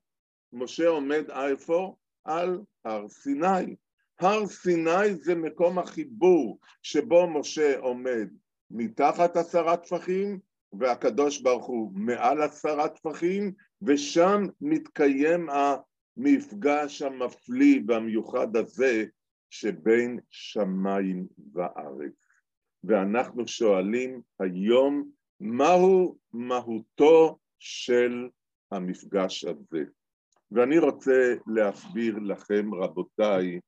משה 0.53 0.89
עומד 0.89 1.31
איפה? 1.31 1.95
על 2.25 2.61
הר 2.85 3.09
סיני. 3.09 3.77
הר 4.21 4.47
סיני 4.47 5.14
זה 5.14 5.35
מקום 5.35 5.78
החיבור 5.78 6.59
שבו 6.83 7.31
משה 7.31 7.78
עומד 7.78 8.28
מתחת 8.71 9.37
עשרה 9.37 9.76
טפחים 9.76 10.38
והקדוש 10.73 11.40
ברוך 11.40 11.66
הוא 11.66 11.92
מעל 11.95 12.42
עשרה 12.42 12.88
טפחים 12.88 13.52
ושם 13.83 14.42
מתקיים 14.61 15.47
המפגש 15.50 17.02
המפליא 17.02 17.81
והמיוחד 17.88 18.57
הזה 18.57 19.04
שבין 19.50 20.19
שמיים 20.31 21.26
וארץ. 21.54 22.12
ואנחנו 22.85 23.49
שואלים 23.49 24.21
היום 24.40 25.11
מהו 25.40 26.19
מהותו 26.33 27.38
של 27.59 28.28
המפגש 28.71 29.45
הזה. 29.45 29.85
ואני 30.50 30.78
רוצה 30.78 31.35
להסביר 31.47 32.19
לכם, 32.19 32.75
רבותיי, 32.75 33.61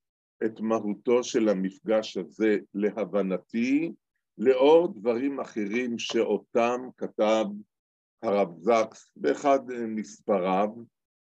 את 0.45 0.61
מהותו 0.61 1.25
של 1.25 1.49
המפגש 1.49 2.17
הזה 2.17 2.57
להבנתי, 2.75 3.93
לאור 4.39 4.93
דברים 4.95 5.41
אחרים 5.41 5.99
שאותם 5.99 6.81
כתב 6.97 7.45
הרב 8.23 8.49
זקס 8.59 9.13
באחד 9.17 9.59
מספריו, 9.71 10.69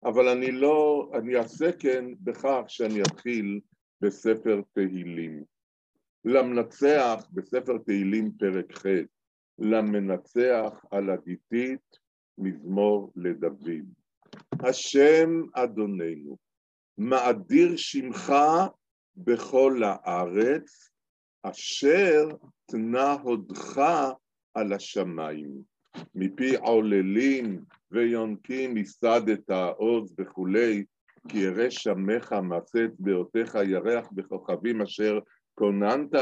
אבל 0.05 0.29
אני 0.29 0.53
לא, 0.53 1.11
אני 1.15 1.37
אעשה 1.37 1.73
כן 1.73 2.05
בכך 2.21 2.63
שאני 2.69 3.03
אתחיל 3.03 3.61
בספר 4.01 4.61
תהילים. 4.73 5.45
למנצח 6.25 7.29
בספר 7.33 7.79
תהילים 7.79 8.33
פרק 8.39 8.73
ח', 8.73 8.87
למנצח 9.59 10.85
על 10.91 11.11
הגיתית 11.11 11.99
מזמור 12.39 13.13
לדוד. 13.17 13.95
השם 14.61 15.31
אדוננו, 15.55 16.37
מאדיר 16.99 17.77
שמך 17.77 18.33
בכל 19.17 19.83
הארץ, 19.85 20.91
אשר 21.43 22.29
תנה 22.67 23.13
הודך 23.13 23.81
על 24.55 24.73
השמיים. 24.73 25.71
מפי 26.15 26.57
עוללים 26.57 27.65
ויונקים 27.91 28.77
ייסדת 28.77 29.51
עוז 29.77 30.15
וכולי, 30.19 30.85
כי 31.29 31.39
ירא 31.39 31.71
שמך 31.71 32.33
מעשה 32.33 32.85
אצבעותיך 32.85 33.59
ירח 33.65 34.09
בכוכבים 34.13 34.83
אשר 34.83 35.19
כוננת, 35.55 36.15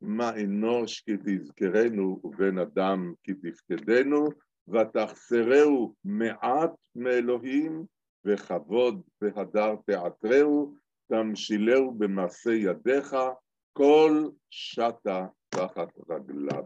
מה 0.00 0.30
אנוש 0.30 1.00
כי 1.00 1.12
תזכרנו 1.24 2.20
ובן 2.24 2.58
אדם 2.58 3.12
כי 3.22 3.32
תפקדנו, 3.34 4.28
ותחסרהו 4.68 5.94
מעט 6.04 6.70
מאלוהים 6.96 7.84
וכבוד 8.24 9.02
והדר 9.22 9.74
תעטרהו, 9.86 10.74
תמשילהו 11.12 11.92
במעשה 11.92 12.52
ידיך, 12.52 13.16
כל 13.72 14.28
שתה 14.50 15.26
תחת 15.48 15.88
רגליו. 16.10 16.64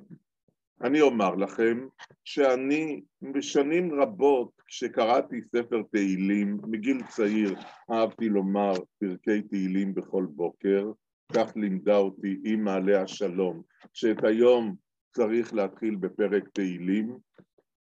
אני 0.82 1.00
אומר 1.00 1.34
לכם 1.34 1.88
שאני 2.24 3.02
בשנים 3.34 4.00
רבות 4.00 4.50
כשקראתי 4.66 5.40
ספר 5.42 5.82
תהילים, 5.92 6.60
מגיל 6.62 7.02
צעיר 7.08 7.54
אהבתי 7.90 8.28
לומר 8.28 8.72
פרקי 8.98 9.42
תהילים 9.42 9.94
בכל 9.94 10.26
בוקר, 10.30 10.90
כך 11.32 11.52
לימדה 11.56 11.96
אותי 11.96 12.40
אימא 12.44 12.70
עליה 12.70 13.06
שלום, 13.06 13.62
שאת 13.92 14.24
היום 14.24 14.76
צריך 15.16 15.54
להתחיל 15.54 15.96
בפרק 15.96 16.48
תהילים. 16.48 17.18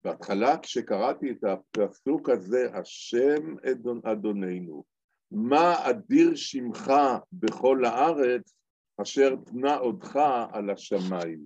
בהתחלה 0.04 0.58
כשקראתי 0.58 1.32
את 1.32 1.43
הפסוק 1.43 2.30
הזה, 2.30 2.67
השם 2.73 3.56
אדוננו, 4.04 4.94
מה 5.36 5.89
אדיר 5.89 6.36
שמך 6.36 6.93
בכל 7.34 7.86
הארץ, 7.86 8.54
אשר 9.02 9.36
תנה 9.36 9.76
עודך 9.76 10.19
על 10.52 10.69
השמיים. 10.69 11.39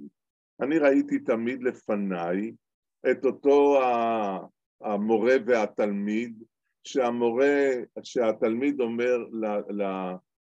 אני 0.61 0.77
ראיתי 0.77 1.19
תמיד 1.19 1.63
לפניי 1.63 2.51
את 3.11 3.25
אותו 3.25 3.81
המורה 4.81 5.35
והתלמיד, 5.45 6.43
שהמורה, 6.83 7.69
שהתלמיד 8.03 8.79
אומר 8.79 9.17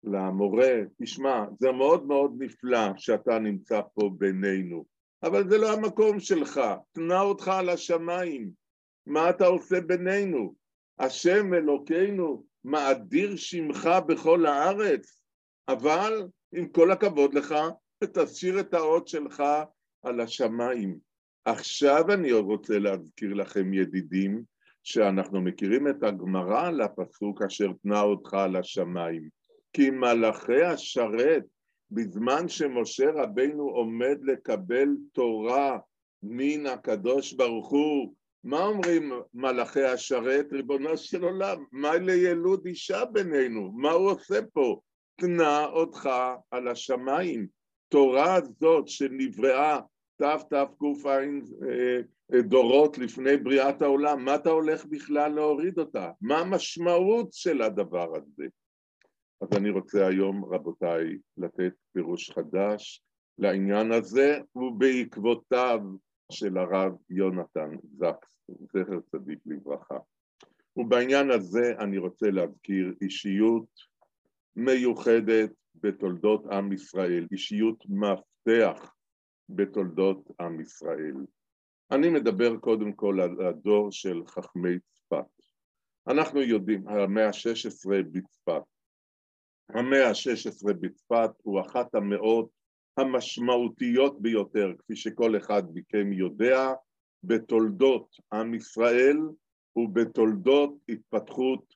למורה, 0.04 0.74
תשמע, 1.02 1.46
זה 1.60 1.72
מאוד 1.72 2.06
מאוד 2.06 2.36
נפלא 2.40 2.98
שאתה 2.98 3.40
נמצא 3.40 3.82
פה 3.94 4.10
בינינו, 4.18 4.86
אבל 5.24 5.50
זה 5.50 5.58
לא 5.58 5.74
המקום 5.74 6.20
שלך, 6.20 6.62
תנה 6.92 7.22
אותך 7.22 7.48
על 7.48 7.70
השמיים, 7.70 8.50
מה 9.06 9.30
אתה 9.30 9.46
עושה 9.46 9.82
בינינו? 9.82 10.56
השם 11.00 11.54
אלוקינו 11.54 12.44
מאדיר 12.66 13.36
שמך 13.36 13.90
בכל 14.08 14.46
הארץ, 14.46 15.22
אבל 15.68 16.28
עם 16.56 16.68
כל 16.68 16.92
הכבוד 16.92 17.34
לך, 17.34 17.56
תשאיר 18.14 18.60
את 18.60 18.74
האות 18.74 19.08
שלך 19.08 19.44
על 20.04 20.20
השמיים. 20.20 20.98
עכשיו 21.46 22.12
אני 22.14 22.32
רוצה 22.32 22.80
להזכיר 22.80 23.34
לכם, 23.34 23.74
ידידים, 23.74 24.44
שאנחנו 24.84 25.42
מכירים 25.42 25.88
את 25.88 26.04
הגמרא 26.04 26.68
על 26.68 26.82
הפסוק 26.82 27.42
אשר 27.42 27.72
תנה 27.84 28.02
אותך 28.02 28.34
על 28.34 28.56
השמיים. 28.56 29.30
כי 29.74 29.90
מלאכי 29.90 30.64
השרת, 30.64 31.44
בזמן 31.92 32.50
שמשה 32.50 33.12
רבינו 33.12 33.64
עומד 33.64 34.18
לקבל 34.24 34.88
תורה 35.14 35.78
מן 36.24 36.66
הקדוש 36.66 37.34
ברוך 37.34 37.70
הוא, 37.70 38.14
מה 38.46 38.66
אומרים 38.66 39.12
מלאכי 39.34 39.84
השרת? 39.84 40.54
ריבונו 40.54 40.98
של 40.98 41.24
עולם, 41.24 41.64
מה 41.72 41.96
לילוד 41.96 42.66
אישה 42.66 43.06
בינינו? 43.06 43.72
מה 43.72 43.92
הוא 43.92 44.12
עושה 44.12 44.40
פה? 44.54 44.80
תנה 45.16 45.66
אותך 45.66 46.10
על 46.52 46.68
השמיים. 46.68 47.48
תורה 47.90 48.36
הזאת 48.36 48.88
שנבראה 48.88 49.80
תתק"ע 50.16 51.20
אה, 52.34 52.42
דורות 52.42 52.98
לפני 52.98 53.38
בריאת 53.38 53.82
העולם, 53.82 54.26
מה 54.26 54.36
אתה 54.36 54.50
הולך 54.50 54.86
בכלל 54.86 55.32
להוריד 55.32 55.80
אותה? 55.80 56.12
מה 56.22 56.40
המשמעות 56.40 57.34
של 57.34 57.62
הדבר 57.62 58.14
הזה? 58.18 58.46
אז 59.42 59.58
אני 59.58 59.70
רוצה 59.70 60.08
היום, 60.08 60.46
רבותיי, 60.46 61.18
לתת 61.38 61.74
פירוש 61.94 62.32
חדש 62.32 63.04
לעניין 63.38 63.92
הזה, 63.92 64.40
ובעקבותיו 64.56 65.80
של 66.32 66.58
הרב 66.58 66.94
יונתן 67.10 67.70
זקס, 67.98 68.28
זכר 68.50 69.00
צדיק 69.12 69.40
לברכה. 69.46 69.98
ובעניין 70.78 71.32
הזה 71.32 71.74
אני 71.80 71.98
רוצה 71.98 72.32
להזכיר 72.32 72.94
אישיות 73.02 73.70
מיוחדת 74.56 75.52
בתולדות 75.76 76.46
עם 76.46 76.74
ישראל, 76.74 77.28
אישיות 77.32 77.84
מפתח 77.90 78.94
בתולדות 79.50 80.32
עם 80.40 80.62
ישראל. 80.62 81.16
אני 81.92 82.10
מדבר 82.10 82.58
קודם 82.58 82.94
כל 82.94 83.22
על 83.22 83.48
הדור 83.48 83.92
של 83.92 84.22
חכמי 84.28 84.80
צפת. 84.80 85.26
אנחנו 86.08 86.42
יודעים, 86.42 86.88
המאה 86.88 87.28
ה-16 87.28 88.04
בצפת. 88.12 88.62
המאה 89.70 90.08
ה-16 90.10 90.74
בצפת 90.74 91.32
הוא 91.44 91.62
אחת 91.62 91.96
המאות 91.96 92.50
המשמעותיות 92.98 94.22
ביותר, 94.22 94.74
כפי 94.80 94.96
שכל 94.96 95.38
אחד 95.38 95.64
מכם 95.74 96.14
יודע, 96.14 96.74
בתולדות 97.24 98.16
עם 98.34 98.54
ישראל 98.54 99.18
ובתולדות 99.76 100.74
התפתחות 100.90 101.76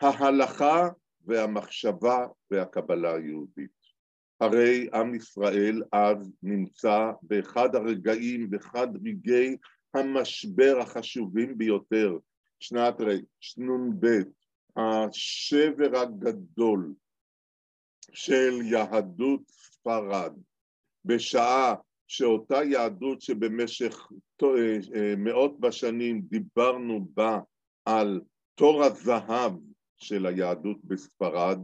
ההלכה 0.00 0.88
והמחשבה 1.24 2.26
והקבלה 2.50 3.14
היהודית. 3.14 3.82
הרי 4.40 4.88
עם 4.94 5.14
ישראל 5.14 5.82
אז 5.92 6.32
נמצא 6.42 7.12
באחד 7.22 7.74
הרגעים, 7.74 8.50
באחד 8.50 8.88
רגעי 9.04 9.56
המשבר 9.94 10.78
החשובים 10.80 11.58
ביותר, 11.58 12.18
שנת 12.60 13.00
רנ"ב, 13.00 14.06
השבר 14.76 15.98
הגדול 15.98 16.94
של 18.12 18.62
יהדות 18.62 19.52
ספרד, 19.82 20.32
בשעה 21.04 21.74
שאותה 22.06 22.64
יהדות 22.64 23.20
שבמשך 23.20 24.08
אה, 24.42 25.14
מאות 25.16 25.60
בשנים 25.60 26.20
דיברנו 26.20 27.08
בה 27.14 27.40
על 27.84 28.20
תור 28.54 28.82
הזהב 28.82 29.52
של 29.96 30.26
היהדות 30.26 30.84
בספרד, 30.84 31.58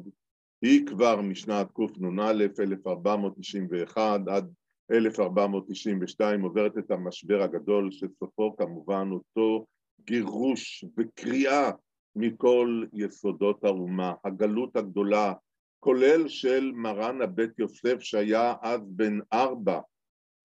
היא 0.63 0.87
כבר 0.87 1.21
משנת 1.21 1.67
קנ"א 1.73 2.31
1491 2.31 4.21
עד 4.29 4.53
1492 4.91 6.43
עוברת 6.43 6.79
את 6.79 6.91
המשבר 6.91 7.43
הגדול 7.43 7.91
שסופו 7.91 8.57
כמובן 8.57 9.09
אותו 9.13 9.67
גירוש 10.01 10.85
וקריאה 10.99 11.71
מכל 12.17 12.85
יסודות 12.93 13.65
האומה, 13.65 14.15
הגלות 14.25 14.77
הגדולה 14.77 15.33
כולל 15.81 16.29
של 16.29 16.73
מרן 16.75 17.23
הבית 17.23 17.59
יוסף 17.59 18.01
שהיה 18.01 18.55
אז 18.63 18.81
בן 18.87 19.19
ארבע 19.33 19.81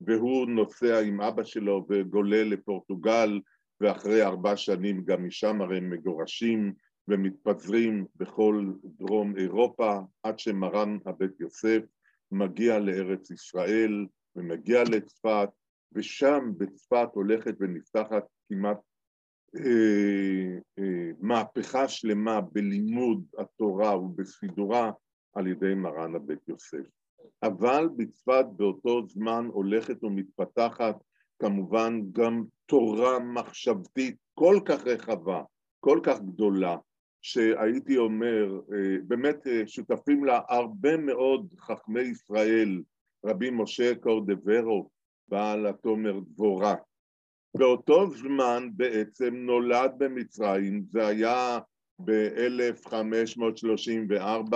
והוא 0.01 0.47
נוסע 0.47 1.01
עם 1.01 1.21
אבא 1.21 1.45
שלו 1.45 1.87
וגולל 1.89 2.49
לפורטוגל 2.49 3.41
ואחרי 3.81 4.23
ארבע 4.23 4.57
שנים 4.57 5.05
גם 5.05 5.27
משם 5.27 5.63
הרי 5.63 5.79
הם 5.79 5.91
מגורשים 5.91 6.73
ומתפזרים 7.09 8.07
בכל 8.17 8.73
דרום 8.85 9.37
אירופה 9.37 9.99
עד 10.23 10.39
שמרן 10.39 10.99
הבית 11.07 11.41
יוסף 11.41 11.83
מגיע 12.33 12.79
לארץ 12.79 13.31
ישראל 13.31 14.07
ומגיע 14.37 14.83
לצפת 14.85 15.49
ושם 15.93 16.53
בצפת 16.59 17.09
הולכת 17.13 17.55
ונפתחת 17.61 18.25
כמעט 18.49 18.79
אה, 19.57 20.59
אה, 20.79 21.11
מהפכה 21.21 21.89
שלמה 21.89 22.41
בלימוד 22.41 23.25
התורה 23.39 23.99
ובסידורה 23.99 24.91
על 25.33 25.47
ידי 25.47 25.75
מרן 25.75 26.15
הבית 26.15 26.49
יוסף. 26.49 26.87
אבל 27.43 27.89
בצפת 27.97 28.45
באותו 28.57 29.07
זמן 29.07 29.49
הולכת 29.53 30.05
ומתפתחת 30.05 30.97
כמובן 31.39 32.01
גם 32.13 32.45
תורה 32.67 33.19
מחשבתית 33.19 34.17
כל 34.35 34.61
כך 34.65 34.87
רחבה, 34.87 35.43
כל 35.81 36.01
כך 36.03 36.21
גדולה, 36.21 36.77
שהייתי 37.23 37.97
אומר, 37.97 38.61
אה, 38.73 38.97
באמת 39.07 39.47
אה, 39.47 39.63
שותפים 39.67 40.25
לה 40.25 40.41
הרבה 40.49 40.97
מאוד 40.97 41.49
חכמי 41.59 42.01
ישראל, 42.01 42.83
רבי 43.27 43.51
משה 43.51 43.95
קורדברו, 43.95 44.91
בעל 45.29 45.67
התומר 45.67 46.21
דבורה. 46.21 46.75
באותו 47.57 48.11
זמן 48.11 48.69
בעצם 48.73 49.35
נולד 49.35 49.93
במצרים, 49.99 50.85
זה 50.89 51.07
היה 51.07 51.59
ב-1534, 52.05 54.55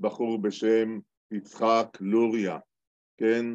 בחור 0.00 0.42
בשם 0.42 0.98
יצחק 1.30 1.98
לוריה, 2.00 2.58
כן? 3.18 3.46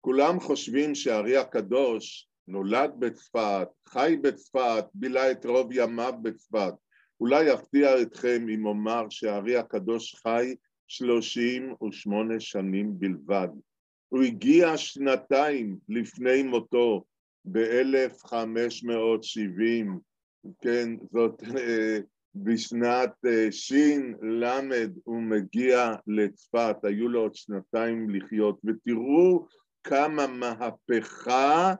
כולם 0.00 0.40
חושבים 0.40 0.94
שהארי 0.94 1.36
הקדוש 1.36 2.28
נולד 2.48 2.90
בצפת, 2.98 3.68
חי 3.88 4.16
בצפת, 4.22 4.84
בילה 4.94 5.30
את 5.30 5.46
רוב 5.46 5.72
ימיו 5.72 6.14
בצפת. 6.22 6.74
אולי 7.20 7.54
אפתיע 7.54 8.02
אתכם 8.02 8.46
אם 8.54 8.66
אומר 8.66 9.06
שהארי 9.10 9.56
הקדוש 9.56 10.14
חי 10.14 10.54
שלושים 10.88 11.74
ושמונה 11.88 12.40
שנים 12.40 12.98
בלבד. 12.98 13.48
הוא 14.08 14.22
הגיע 14.22 14.76
שנתיים 14.76 15.78
לפני 15.88 16.42
מותו, 16.42 17.04
ב-1570, 17.44 19.86
כן, 20.62 20.90
זאת 21.12 21.42
אה, 21.56 21.98
בשנת 22.34 23.12
אה, 23.26 23.46
ש"ל 23.50 24.44
הוא 25.04 25.22
מגיע 25.22 25.94
לצפת, 26.06 26.76
היו 26.82 27.08
לו 27.08 27.20
עוד 27.20 27.34
שנתיים 27.34 28.10
לחיות, 28.10 28.60
ותראו 28.64 29.46
כמה 29.84 30.26
מהפכה 30.26 31.74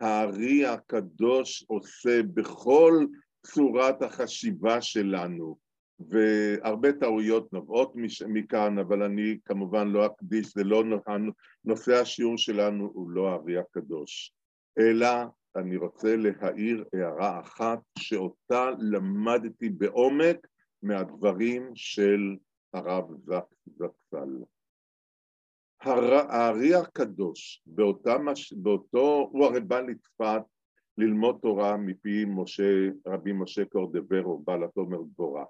הארי 0.00 0.66
הקדוש 0.66 1.64
עושה 1.68 2.22
בכל 2.34 3.06
צורת 3.46 4.02
החשיבה 4.02 4.82
שלנו, 4.82 5.56
והרבה 6.00 6.92
טעויות 6.92 7.52
נובעות 7.52 7.92
מכאן, 8.28 8.78
אבל 8.78 9.02
אני 9.02 9.38
כמובן 9.44 9.88
לא 9.88 10.06
אקדיש, 10.06 10.54
זה 10.54 10.64
לא 10.64 10.84
נושא 11.64 12.00
השיעור 12.00 12.38
שלנו 12.38 12.90
הוא 12.94 13.10
לא 13.10 13.28
הארי 13.28 13.58
הקדוש, 13.58 14.32
אלא 14.78 15.08
אני 15.56 15.76
רוצה 15.76 16.16
להעיר 16.16 16.84
הערה 16.92 17.40
אחת 17.40 17.78
שאותה 17.98 18.70
למדתי 18.78 19.68
בעומק 19.68 20.46
מהדברים 20.82 21.70
של 21.74 22.36
הרב 22.72 23.04
זקסל. 23.66 24.42
הארי 25.80 26.74
הקדוש, 26.74 27.62
באותה, 27.66 28.16
באותו, 28.52 29.28
הוא 29.32 29.44
הרי 29.44 29.60
בא 29.60 29.80
לצפת 29.80 30.42
ללמוד 30.98 31.38
תורה 31.42 31.76
מפי 31.76 32.24
משה, 32.28 32.88
רבי 33.06 33.32
משה 33.32 33.64
קורדברו, 33.64 34.38
בעל 34.38 34.64
התומר 34.64 35.02
דבורה, 35.02 35.44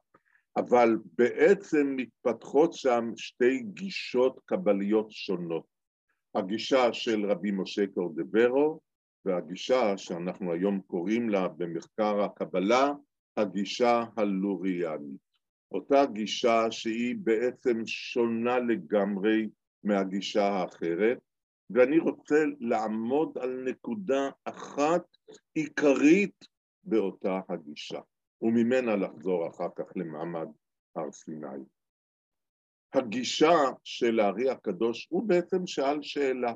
אבל 0.56 0.98
בעצם 1.18 1.94
מתפתחות 1.96 2.72
שם 2.72 3.12
שתי 3.16 3.58
גישות 3.62 4.40
קבליות 4.44 5.10
שונות. 5.10 5.64
הגישה 6.34 6.92
של 6.92 7.30
רבי 7.30 7.50
משה 7.50 7.86
קורדברו 7.86 8.80
והגישה 9.26 9.96
שאנחנו 9.96 10.52
היום 10.52 10.80
קוראים 10.80 11.28
לה 11.28 11.48
במחקר 11.48 12.20
הקבלה 12.22 12.92
הגישה 13.36 14.04
הלוריאנית. 14.16 15.26
אותה 15.72 16.04
גישה 16.12 16.70
שהיא 16.70 17.16
בעצם 17.18 17.86
שונה 17.86 18.58
לגמרי 18.58 19.48
מהגישה 19.84 20.44
האחרת, 20.44 21.18
ואני 21.70 21.98
רוצה 21.98 22.44
לעמוד 22.60 23.38
על 23.38 23.64
נקודה 23.68 24.30
אחת 24.44 25.02
עיקרית 25.54 26.44
באותה 26.84 27.40
הגישה, 27.48 28.00
וממנה 28.42 28.96
לחזור 28.96 29.48
אחר 29.48 29.68
כך 29.76 29.84
למעמד 29.96 30.48
הר 30.96 31.12
סיני. 31.12 31.64
הגישה 32.94 33.54
של 33.84 34.20
הארי 34.20 34.50
הקדוש, 34.50 35.06
הוא 35.10 35.28
בעצם 35.28 35.66
שאל 35.66 36.02
שאלה, 36.02 36.54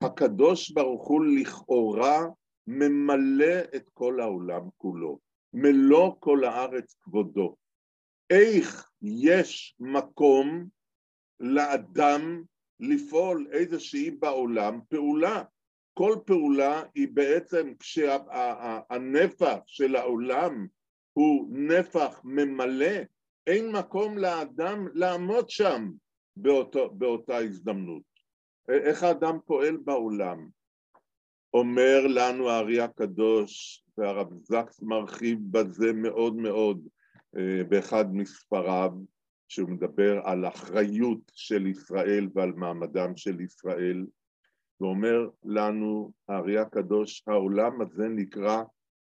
הקדוש 0.00 0.70
ברוך 0.70 1.08
הוא 1.08 1.24
לכאורה 1.24 2.26
ממלא 2.66 3.60
את 3.76 3.90
כל 3.94 4.20
העולם 4.20 4.68
כולו, 4.76 5.18
מלוא 5.52 6.12
כל 6.18 6.44
הארץ 6.44 6.96
כבודו. 7.00 7.56
איך 8.30 8.90
יש 9.02 9.76
מקום 9.80 10.68
לאדם 11.40 12.42
לפעול 12.80 13.46
איזושהי 13.52 14.10
בעולם 14.10 14.80
פעולה? 14.88 15.42
כל 15.94 16.16
פעולה 16.26 16.82
היא 16.94 17.08
בעצם 17.12 17.72
כשהנפח 17.78 19.58
של 19.66 19.96
העולם 19.96 20.66
הוא 21.12 21.48
נפח 21.50 22.20
ממלא, 22.24 22.96
אין 23.46 23.72
מקום 23.72 24.18
לאדם 24.18 24.86
לעמוד 24.94 25.50
שם 25.50 25.90
באותו, 26.36 26.90
באותה 26.90 27.36
הזדמנות. 27.36 28.15
איך 28.68 29.02
האדם 29.02 29.38
פועל 29.46 29.76
בעולם. 29.76 30.48
אומר 31.54 32.06
לנו 32.06 32.50
הארי 32.50 32.80
הקדוש, 32.80 33.84
והרב 33.98 34.28
זקס 34.42 34.82
מרחיב 34.82 35.38
בזה 35.50 35.92
מאוד 35.92 36.36
מאוד 36.36 36.88
אה, 37.36 37.64
באחד 37.68 38.14
מספריו, 38.14 38.90
שהוא 39.48 39.70
מדבר 39.70 40.20
על 40.24 40.46
אחריות 40.46 41.32
של 41.34 41.66
ישראל 41.66 42.28
ועל 42.34 42.52
מעמדם 42.52 43.16
של 43.16 43.40
ישראל, 43.40 44.06
ואומר 44.80 45.28
לנו 45.44 46.12
הארי 46.28 46.58
הקדוש, 46.58 47.22
העולם 47.26 47.80
הזה 47.80 48.08
נקרא 48.08 48.62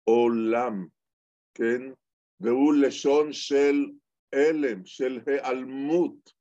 עולם, 0.04 0.86
כן? 1.54 1.82
והוא 2.40 2.74
לשון 2.74 3.32
של 3.32 3.90
הלם, 4.32 4.86
של 4.86 5.20
היעלמות. 5.26 6.32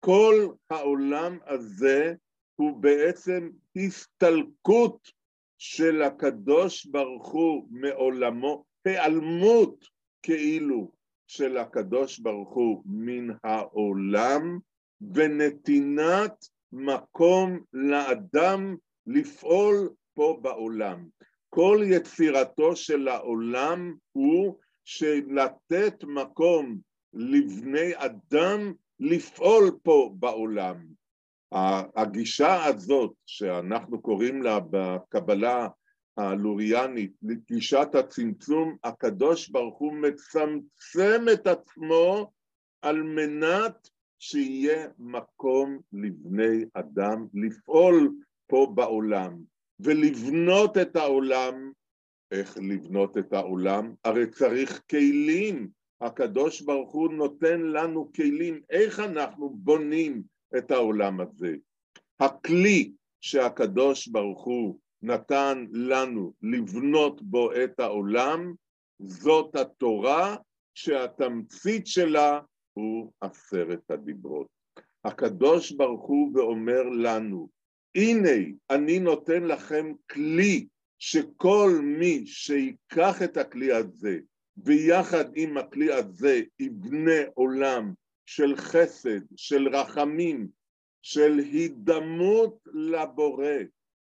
כל 0.00 0.48
העולם 0.70 1.38
הזה 1.46 2.14
הוא 2.56 2.76
בעצם 2.82 3.50
הסתלקות 3.76 5.08
של 5.58 6.02
הקדוש 6.02 6.86
ברוך 6.86 7.32
הוא 7.32 7.68
מעולמו, 7.70 8.64
היעלמות 8.84 9.84
כאילו 10.22 10.92
של 11.26 11.56
הקדוש 11.56 12.18
ברוך 12.18 12.54
הוא 12.54 12.82
מן 12.86 13.28
העולם 13.44 14.58
ונתינת 15.14 16.44
מקום 16.72 17.60
לאדם 17.72 18.76
לפעול 19.06 19.88
פה 20.14 20.38
בעולם. 20.42 21.08
כל 21.50 21.80
יצירתו 21.84 22.76
של 22.76 23.08
העולם 23.08 23.94
הוא 24.12 24.58
שלתת 24.84 26.04
מקום 26.04 26.78
לבני 27.14 27.92
אדם 27.94 28.72
לפעול 29.00 29.78
פה 29.82 30.14
בעולם. 30.18 30.86
הגישה 31.96 32.64
הזאת 32.64 33.12
שאנחנו 33.26 34.02
קוראים 34.02 34.42
לה 34.42 34.58
בקבלה 34.70 35.68
הלוריאנית, 36.16 37.12
לגישת 37.22 37.88
הצמצום, 37.94 38.76
הקדוש 38.84 39.48
ברוך 39.48 39.78
הוא 39.78 39.92
מצמצם 39.92 41.24
את 41.32 41.46
עצמו 41.46 42.30
על 42.82 43.02
מנת 43.02 43.88
שיהיה 44.18 44.88
מקום 44.98 45.78
לבני 45.92 46.64
אדם 46.74 47.26
לפעול 47.34 48.14
פה 48.46 48.72
בעולם 48.74 49.38
ולבנות 49.80 50.78
את 50.78 50.96
העולם. 50.96 51.72
איך 52.30 52.58
לבנות 52.58 53.18
את 53.18 53.32
העולם? 53.32 53.94
הרי 54.04 54.30
צריך 54.30 54.82
כלים. 54.90 55.68
הקדוש 56.00 56.60
ברוך 56.60 56.92
הוא 56.92 57.12
נותן 57.12 57.60
לנו 57.60 58.12
כלים 58.12 58.60
איך 58.70 59.00
אנחנו 59.00 59.50
בונים 59.50 60.22
את 60.58 60.70
העולם 60.70 61.20
הזה. 61.20 61.56
הכלי 62.20 62.92
שהקדוש 63.20 64.08
ברוך 64.08 64.44
הוא 64.44 64.78
נתן 65.02 65.64
לנו 65.72 66.32
לבנות 66.42 67.22
בו 67.22 67.52
את 67.52 67.80
העולם, 67.80 68.54
זאת 68.98 69.56
התורה 69.56 70.36
שהתמצית 70.74 71.86
שלה 71.86 72.40
הוא 72.72 73.12
עשרת 73.20 73.90
הדיברות. 73.90 74.46
הקדוש 75.04 75.72
ברוך 75.72 76.06
הוא 76.06 76.30
ואומר 76.34 76.82
לנו, 76.82 77.48
הנה 77.94 78.48
אני 78.70 78.98
נותן 78.98 79.44
לכם 79.44 79.92
כלי 80.10 80.66
שכל 80.98 81.70
מי 81.82 82.26
שיקח 82.26 83.22
את 83.24 83.36
הכלי 83.36 83.72
הזה 83.72 84.18
ויחד 84.56 85.24
עם 85.34 85.56
הכלי 85.58 85.92
הזה 85.92 86.40
יבנה 86.58 87.20
עולם 87.34 87.92
של 88.26 88.56
חסד, 88.56 89.20
של 89.36 89.68
רחמים, 89.68 90.48
של 91.02 91.38
הידמות 91.38 92.58
לבורא, 92.72 93.56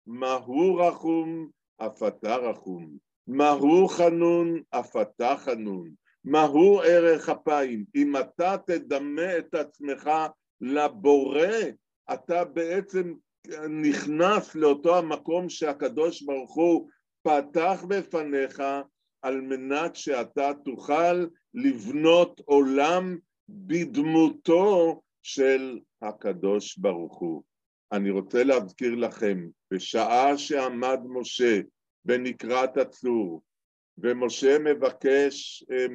מהו 0.08 0.76
רחום 0.76 1.50
אף 1.78 2.04
אתה 2.04 2.36
רחום, 2.36 2.98
מהו 3.28 3.88
חנון 3.88 4.62
אף 4.70 4.96
אתה 4.96 5.36
חנון, 5.38 5.92
מהו 6.24 6.82
ערך 6.82 7.30
אפיים? 7.30 7.86
אם 7.96 8.18
אתה 8.18 8.56
תדמה 8.66 9.38
את 9.38 9.54
עצמך 9.54 10.10
לבורא, 10.62 11.48
אתה 12.14 12.46
בעצם 12.46 13.14
נכנס 13.70 14.56
לאותו 14.56 14.98
המקום 14.98 15.50
שהקדוש 15.50 16.22
ברוך 16.22 16.56
הוא 16.56 16.90
פתח 17.22 17.86
בפניך 17.88 18.64
על 19.22 19.42
מנת 19.42 19.96
שאתה 19.96 20.52
תוכל 20.66 21.26
לבנות 21.54 22.42
עולם 22.46 23.18
בדמותו 23.50 25.02
של 25.24 25.80
הקדוש 26.02 26.78
ברוך 26.78 27.18
הוא. 27.18 27.44
אני 27.92 28.10
רוצה 28.10 28.44
להזכיר 28.44 28.96
לכם, 28.96 29.48
בשעה 29.72 30.38
שעמד 30.38 31.00
משה 31.06 31.62
בנקרת 32.06 32.78
הצור, 32.78 33.42
ומשה 33.98 34.60
מבקש 34.60 35.66
אה, 35.72 35.86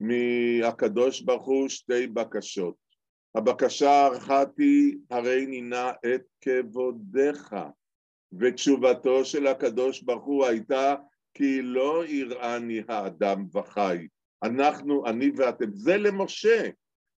מהקדוש 0.00 1.20
ברוך 1.20 1.46
הוא 1.46 1.68
שתי 1.68 2.06
בקשות. 2.06 2.74
הבקשה 3.34 3.90
האחת 3.90 4.58
היא, 4.58 4.96
הרי 5.10 5.46
נינה 5.46 5.92
את 6.14 6.22
כבודך. 6.40 7.56
ותשובתו 8.40 9.24
של 9.24 9.46
הקדוש 9.46 10.02
ברוך 10.02 10.24
הוא 10.24 10.46
הייתה, 10.46 10.94
כי 11.34 11.62
לא 11.62 12.06
יראני 12.06 12.82
האדם 12.88 13.46
וחי. 13.52 14.06
אנחנו, 14.44 15.06
אני 15.06 15.30
ואתם. 15.36 15.70
זה 15.72 15.96
למשה. 15.96 16.68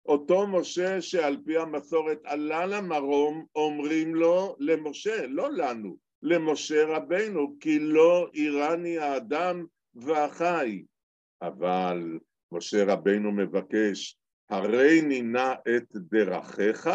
אותו 0.06 0.46
משה 0.46 1.00
שעל 1.00 1.36
פי 1.44 1.58
המסורת 1.58 2.18
עלה 2.24 2.66
למרום, 2.66 3.46
אומרים 3.54 4.14
לו 4.14 4.56
למשה, 4.58 5.26
לא 5.26 5.50
לנו, 5.50 5.96
למשה 6.22 6.84
רבנו, 6.86 7.56
כי 7.60 7.78
לא 7.78 8.28
יראני 8.34 8.98
האדם 8.98 9.66
והחי. 9.94 10.84
אבל 11.42 12.18
משה 12.52 12.84
רבנו 12.84 13.32
מבקש, 13.32 14.18
הרי 14.50 15.00
נינה 15.02 15.54
את 15.76 15.96
דרכיך, 15.96 16.90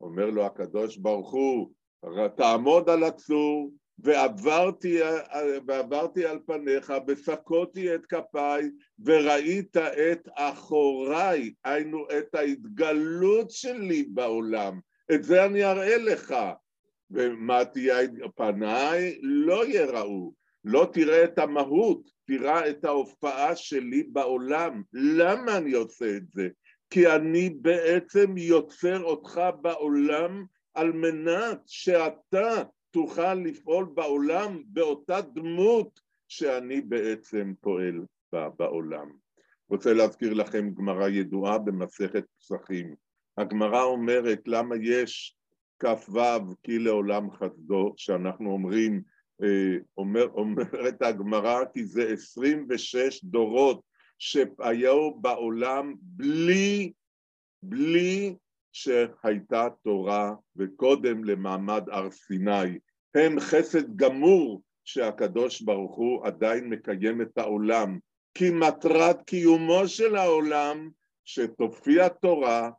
אומר 0.00 0.30
לו 0.30 0.46
הקדוש 0.46 0.96
ברוך 0.96 1.32
הוא, 1.32 1.72
תעמוד 2.36 2.90
על 2.90 3.04
הצור, 3.04 3.72
ועברתי, 3.98 4.98
ועברתי 5.66 6.26
על 6.26 6.38
פניך, 6.46 6.92
וסקותי 7.06 7.94
את 7.94 8.06
כפיי, 8.06 8.70
וראית 9.04 9.76
את 9.76 10.28
אחוריי, 10.34 11.52
היינו 11.64 12.06
את 12.18 12.34
ההתגלות 12.34 13.50
שלי 13.50 14.02
בעולם. 14.02 14.80
את 15.12 15.24
זה 15.24 15.44
אני 15.44 15.64
אראה 15.64 15.96
לך. 15.96 16.34
ומה 17.10 17.64
תהיה 17.64 17.96
פניי? 18.36 19.18
לא 19.22 19.66
יראו. 19.66 20.32
לא 20.64 20.90
תראה 20.92 21.24
את 21.24 21.38
המהות, 21.38 22.02
תראה 22.26 22.70
את 22.70 22.84
ההופעה 22.84 23.56
שלי 23.56 24.02
בעולם. 24.02 24.82
למה 24.92 25.56
אני 25.56 25.72
עושה 25.72 26.16
את 26.16 26.28
זה? 26.32 26.48
כי 26.90 27.08
אני 27.08 27.50
בעצם 27.50 28.38
יוצר 28.38 29.02
אותך 29.02 29.40
בעולם 29.60 30.44
על 30.74 30.92
מנת 30.92 31.58
שאתה 31.66 32.62
תוכל 32.90 33.34
לפעול 33.34 33.84
בעולם 33.94 34.62
באותה 34.66 35.20
דמות 35.20 36.00
שאני 36.28 36.80
בעצם 36.80 37.52
פועל 37.60 38.04
בעולם. 38.32 39.10
רוצה 39.68 39.92
להזכיר 39.92 40.34
לכם 40.34 40.70
גמרא 40.74 41.08
ידועה 41.08 41.58
במסכת 41.58 42.24
פסחים. 42.38 42.94
הגמרא 43.38 43.82
אומרת 43.82 44.40
למה 44.46 44.76
יש 44.82 45.36
כ"ו 45.78 46.20
כי 46.62 46.78
לעולם 46.78 47.30
חסדו, 47.30 47.94
שאנחנו 47.96 48.50
אומרים, 48.50 49.02
אה, 49.42 49.76
אומר, 49.98 50.28
אומרת 50.32 51.02
הגמרא 51.02 51.64
כי 51.74 51.84
זה 51.84 52.12
26 52.12 53.24
דורות 53.24 53.80
שהיו 54.18 55.14
בעולם 55.14 55.94
בלי, 56.00 56.92
בלי 57.62 58.34
שהייתה 58.72 59.68
תורה 59.82 60.34
וקודם 60.56 61.24
למעמד 61.24 61.82
הר 61.90 62.10
סיני. 62.10 62.78
הם 63.14 63.40
חסד 63.40 63.96
גמור 63.96 64.62
שהקדוש 64.84 65.60
ברוך 65.60 65.96
הוא 65.96 66.26
עדיין 66.26 66.68
מקיים 66.68 67.22
את 67.22 67.38
העולם, 67.38 67.98
כי 68.34 68.50
מטרת 68.50 69.22
קיומו 69.22 69.88
של 69.88 70.16
העולם 70.16 70.90
שתופיע 71.24 72.08
תורה 72.08 72.70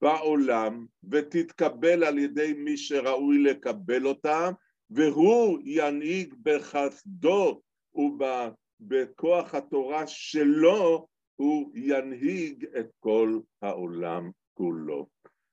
בעולם 0.00 0.86
ותתקבל 1.10 2.04
על 2.04 2.18
ידי 2.18 2.52
מי 2.52 2.76
שראוי 2.76 3.38
לקבל 3.38 4.06
אותה 4.06 4.50
והוא 4.90 5.58
ינהיג 5.64 6.34
בחסדו 6.42 7.60
ובכוח 7.94 9.54
התורה 9.54 10.06
שלו 10.06 11.06
הוא 11.36 11.72
ינהיג 11.74 12.66
את 12.78 12.86
כל 13.00 13.38
העולם 13.62 14.30
כולו. 14.54 15.06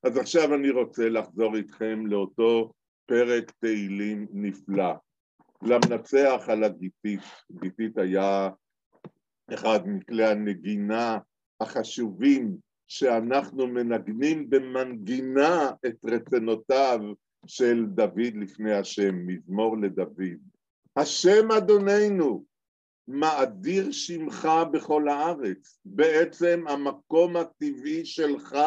אז 0.08 0.18
עכשיו 0.18 0.56
אני 0.56 0.70
רוצה 0.70 1.10
לחזור 1.10 1.56
איתכם 1.56 2.08
לאותו 2.08 2.72
פרק 3.06 3.52
תהילים 3.60 4.28
נפלא. 4.34 4.94
למנצח 5.62 6.42
על 6.48 6.64
הגיתית, 6.64 7.20
גיתית 7.52 7.98
היה 7.98 8.50
אחד 9.54 9.80
מכלי 9.86 10.26
הנגינה 10.26 11.18
החשובים 11.60 12.58
שאנחנו 12.88 13.68
מנגנים 13.68 14.50
במנגינה 14.50 15.72
את 15.86 15.96
רצונותיו 16.06 17.00
של 17.46 17.86
דוד 17.86 18.34
לפני 18.36 18.74
השם, 18.74 19.28
מזמור 19.28 19.78
לדוד. 19.78 20.40
השם 20.96 21.52
אדוננו, 21.52 22.46
מאדיר 23.08 23.92
שמך 23.92 24.50
בכל 24.72 25.10
הארץ. 25.10 25.80
בעצם 25.86 26.64
המקום 26.68 27.36
הטבעי 27.36 28.06
שלך 28.06 28.58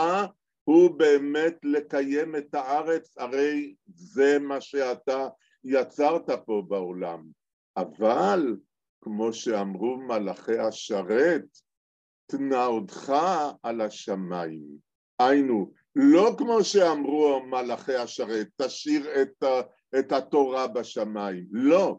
הוא 0.71 0.91
באמת 0.91 1.59
לקיים 1.63 2.37
את 2.37 2.55
הארץ, 2.55 3.19
הרי 3.19 3.75
זה 3.87 4.39
מה 4.39 4.61
שאתה 4.61 5.29
יצרת 5.65 6.31
פה 6.47 6.63
בעולם. 6.69 7.27
אבל, 7.77 8.57
כמו 9.01 9.33
שאמרו 9.33 9.97
מלאכי 9.97 10.59
השרת, 10.59 11.45
תנאותך 12.27 13.13
על 13.63 13.81
השמיים. 13.81 14.65
היינו, 15.19 15.73
לא 15.97 16.35
כמו 16.39 16.65
שאמרו 16.65 17.41
מלאכי 17.47 17.95
השרת, 17.95 18.49
תשאיר 18.57 19.23
את, 19.23 19.45
את 19.99 20.13
התורה 20.13 20.67
בשמיים. 20.67 21.47
לא, 21.51 21.99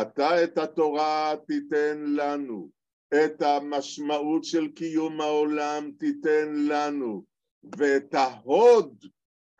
אתה 0.00 0.44
את 0.44 0.58
התורה 0.58 1.34
תיתן 1.46 2.04
לנו, 2.06 2.68
את 3.14 3.42
המשמעות 3.42 4.44
של 4.44 4.68
קיום 4.68 5.20
העולם 5.20 5.90
תיתן 5.98 6.52
לנו, 6.68 7.27
ואת 7.78 8.14
ההוד 8.14 9.04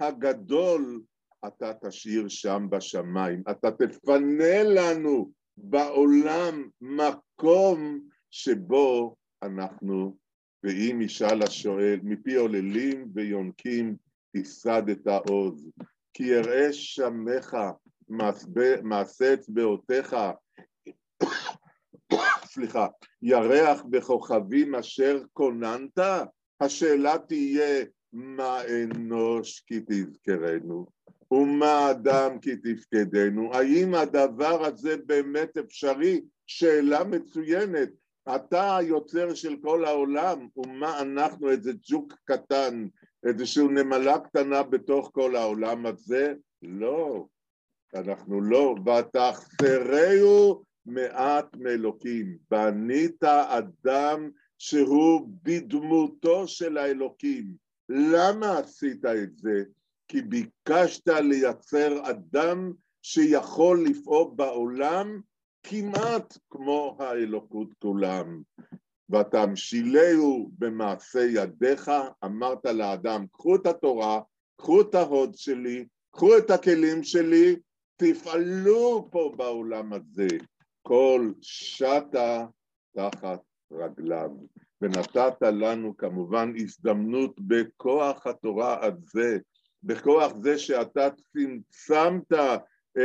הגדול 0.01 1.03
אתה 1.47 1.73
תשאיר 1.75 2.29
שם 2.29 2.67
בשמיים. 2.71 3.43
אתה 3.51 3.71
תפנה 3.71 4.63
לנו 4.63 5.33
בעולם 5.57 6.69
מקום 6.81 8.01
שבו 8.31 9.17
אנחנו, 9.43 10.17
ואם 10.65 11.01
ישאל 11.03 11.43
השואל, 11.43 12.01
מפי 12.03 12.35
עוללים 12.35 13.11
ויונקים 13.15 13.97
תיסד 14.33 14.83
את 14.89 15.07
העוז, 15.07 15.71
כי 16.15 16.25
יראה 16.25 16.73
שמך 16.73 17.57
מעשה 18.83 19.35
אצבעותיך, 19.35 20.17
סליחה, 22.53 22.87
ירח 23.23 23.83
בכוכבים 23.91 24.75
אשר 24.75 25.23
כוננת, 25.33 25.99
השאלה 26.61 27.19
תהיה 27.29 27.85
מה 28.13 28.61
אנוש 28.67 29.61
כי 29.67 29.81
תזכרנו 29.87 30.87
ומה 31.31 31.91
אדם 31.91 32.39
כי 32.39 32.57
תפקדנו, 32.57 33.55
האם 33.55 33.95
הדבר 33.95 34.65
הזה 34.65 34.97
באמת 35.07 35.57
אפשרי? 35.57 36.21
שאלה 36.47 37.05
מצוינת. 37.05 37.89
אתה 38.35 38.77
היוצר 38.77 39.35
של 39.35 39.57
כל 39.63 39.85
העולם, 39.85 40.49
ומה 40.57 41.01
אנחנו, 41.01 41.51
איזה 41.51 41.73
ג'וק 41.91 42.15
קטן, 42.25 42.87
איזושהי 43.27 43.65
נמלה 43.65 44.19
קטנה 44.19 44.63
בתוך 44.63 45.11
כל 45.15 45.37
העולם 45.37 45.87
הזה? 45.87 46.35
לא, 46.63 47.27
אנחנו 47.95 48.41
לא. 48.41 48.75
ותחסרהו 48.87 50.63
מעט 50.87 51.57
מאלוקים, 51.57 52.37
בנית 52.51 53.25
אדם 53.25 54.31
שהוא 54.59 55.29
בדמותו 55.43 56.49
של 56.49 56.79
האלוקים. 56.79 57.55
למה 57.89 58.59
עשית 58.59 59.05
את 59.05 59.39
זה? 59.39 59.63
כי 60.09 60.23
ביקשת 60.23 61.09
לייצר 61.09 62.11
אדם 62.11 62.73
שיכול 63.03 63.85
לפעול 63.89 64.31
בעולם 64.37 65.21
כמעט 65.63 66.39
כמו 66.51 66.97
האלוקות 66.99 67.69
כולם. 67.79 68.43
ותמשילהו 69.11 70.51
במעשה 70.59 71.21
ידיך, 71.21 71.91
אמרת 72.25 72.65
לאדם, 72.65 73.27
קחו 73.33 73.57
את 73.57 73.67
התורה, 73.67 74.21
קחו 74.57 74.81
את 74.81 74.95
ההוד 74.95 75.35
שלי, 75.35 75.87
קחו 76.11 76.39
את 76.39 76.51
הכלים 76.51 77.03
שלי, 77.03 77.57
תפעלו 77.97 79.09
פה 79.11 79.35
בעולם 79.37 79.93
הזה. 79.93 80.29
כל 80.83 81.33
שטה 81.41 82.47
תחת 82.97 83.41
רגליו. 83.73 84.31
ונתת 84.83 85.43
לנו 85.43 85.97
כמובן 85.97 86.53
הזדמנות 86.57 87.41
בכוח 87.41 88.27
התורה 88.27 88.87
הזה, 88.87 89.39
בכוח 89.83 90.33
זה 90.37 90.59
שאתה 90.59 91.09
צמצמת 91.11 92.33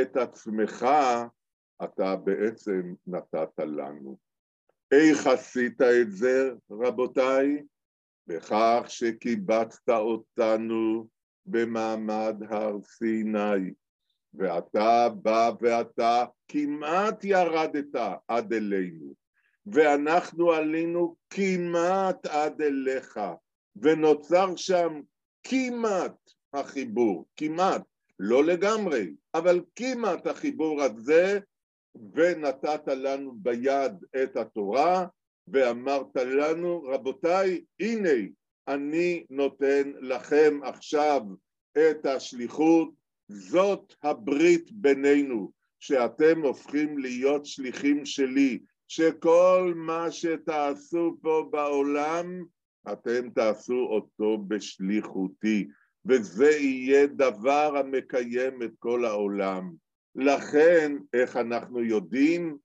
את 0.01 0.17
עצמך, 0.17 0.85
אתה 1.83 2.15
בעצם 2.15 2.93
נתת 3.07 3.59
לנו. 3.59 4.17
איך 4.91 5.27
עשית 5.27 5.81
את 5.81 6.11
זה, 6.11 6.51
רבותיי? 6.71 7.63
בכך 8.27 8.83
שקיבצת 8.87 9.89
אותנו 9.89 11.07
במעמד 11.45 12.35
הר 12.49 12.81
סיני, 12.81 13.73
ואתה 14.33 15.09
בא 15.09 15.51
ואתה 15.61 16.25
כמעט 16.47 17.23
ירדת 17.23 17.95
עד 18.27 18.53
אלינו, 18.53 19.13
ואנחנו 19.65 20.51
עלינו 20.51 21.15
כמעט 21.29 22.25
עד 22.25 22.61
אליך, 22.61 23.19
ונוצר 23.75 24.55
שם 24.55 25.01
כמעט 25.43 26.31
החיבור, 26.53 27.25
כמעט, 27.35 27.81
לא 28.19 28.43
לגמרי, 28.43 29.13
אבל 29.33 29.61
כמעט 29.75 30.27
החיבור 30.27 30.81
הזה, 30.81 31.39
ונתת 32.13 32.87
לנו 32.87 33.33
ביד 33.35 33.93
את 34.23 34.37
התורה, 34.37 35.05
ואמרת 35.47 36.15
לנו, 36.15 36.83
רבותיי, 36.83 37.63
הנה, 37.79 38.09
אני 38.67 39.25
נותן 39.29 39.91
לכם 39.99 40.59
עכשיו 40.63 41.21
את 41.77 42.05
השליחות, 42.05 42.89
זאת 43.27 43.93
הברית 44.03 44.71
בינינו, 44.71 45.51
שאתם 45.79 46.41
הופכים 46.41 46.97
להיות 46.97 47.45
שליחים 47.45 48.05
שלי, 48.05 48.59
שכל 48.87 49.73
מה 49.75 50.11
שתעשו 50.11 51.17
פה 51.21 51.47
בעולם, 51.51 52.43
אתם 52.91 53.29
תעשו 53.29 53.87
אותו 53.89 54.37
בשליחותי, 54.47 55.67
וזה 56.05 56.51
יהיה 56.51 57.07
דבר 57.07 57.73
המקיים 57.77 58.63
את 58.63 58.71
כל 58.79 59.05
העולם. 59.05 59.73
לכן, 60.15 60.95
איך 61.13 61.37
אנחנו 61.37 61.83
יודעים? 61.83 62.57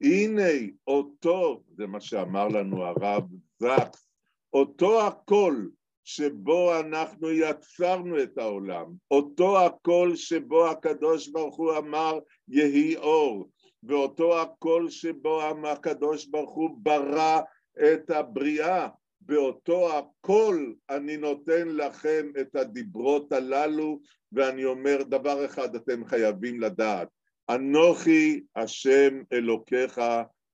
הנה 0.00 0.50
אותו, 0.86 1.62
זה 1.76 1.86
מה 1.86 2.00
שאמר 2.00 2.48
לנו 2.48 2.84
הרב 2.84 3.24
זקס, 3.58 4.08
אותו 4.52 5.06
הקול 5.06 5.70
שבו 6.04 6.80
אנחנו 6.80 7.30
יצרנו 7.30 8.22
את 8.22 8.38
העולם, 8.38 8.86
אותו 9.10 9.66
הקול 9.66 10.16
שבו 10.16 10.66
הקדוש 10.66 11.28
ברוך 11.28 11.56
הוא 11.56 11.76
אמר 11.78 12.18
יהי 12.48 12.96
אור, 12.96 13.48
ואותו 13.86 14.40
הקול 14.40 14.90
שבו 14.90 15.42
הקדוש 15.64 16.26
ברוך 16.26 16.54
הוא 16.54 16.70
ברא 16.82 17.40
את 17.82 18.10
הבריאה, 18.10 18.88
באותו 19.20 19.98
הקול 19.98 20.74
אני 20.90 21.16
נותן 21.16 21.68
לכם 21.68 22.26
את 22.40 22.56
הדיברות 22.56 23.32
הללו, 23.32 24.00
ואני 24.32 24.64
אומר 24.64 25.02
דבר 25.02 25.44
אחד 25.44 25.74
אתם 25.74 26.04
חייבים 26.04 26.60
לדעת, 26.60 27.08
אנוכי 27.50 28.42
השם 28.56 29.22
אלוקיך 29.32 30.00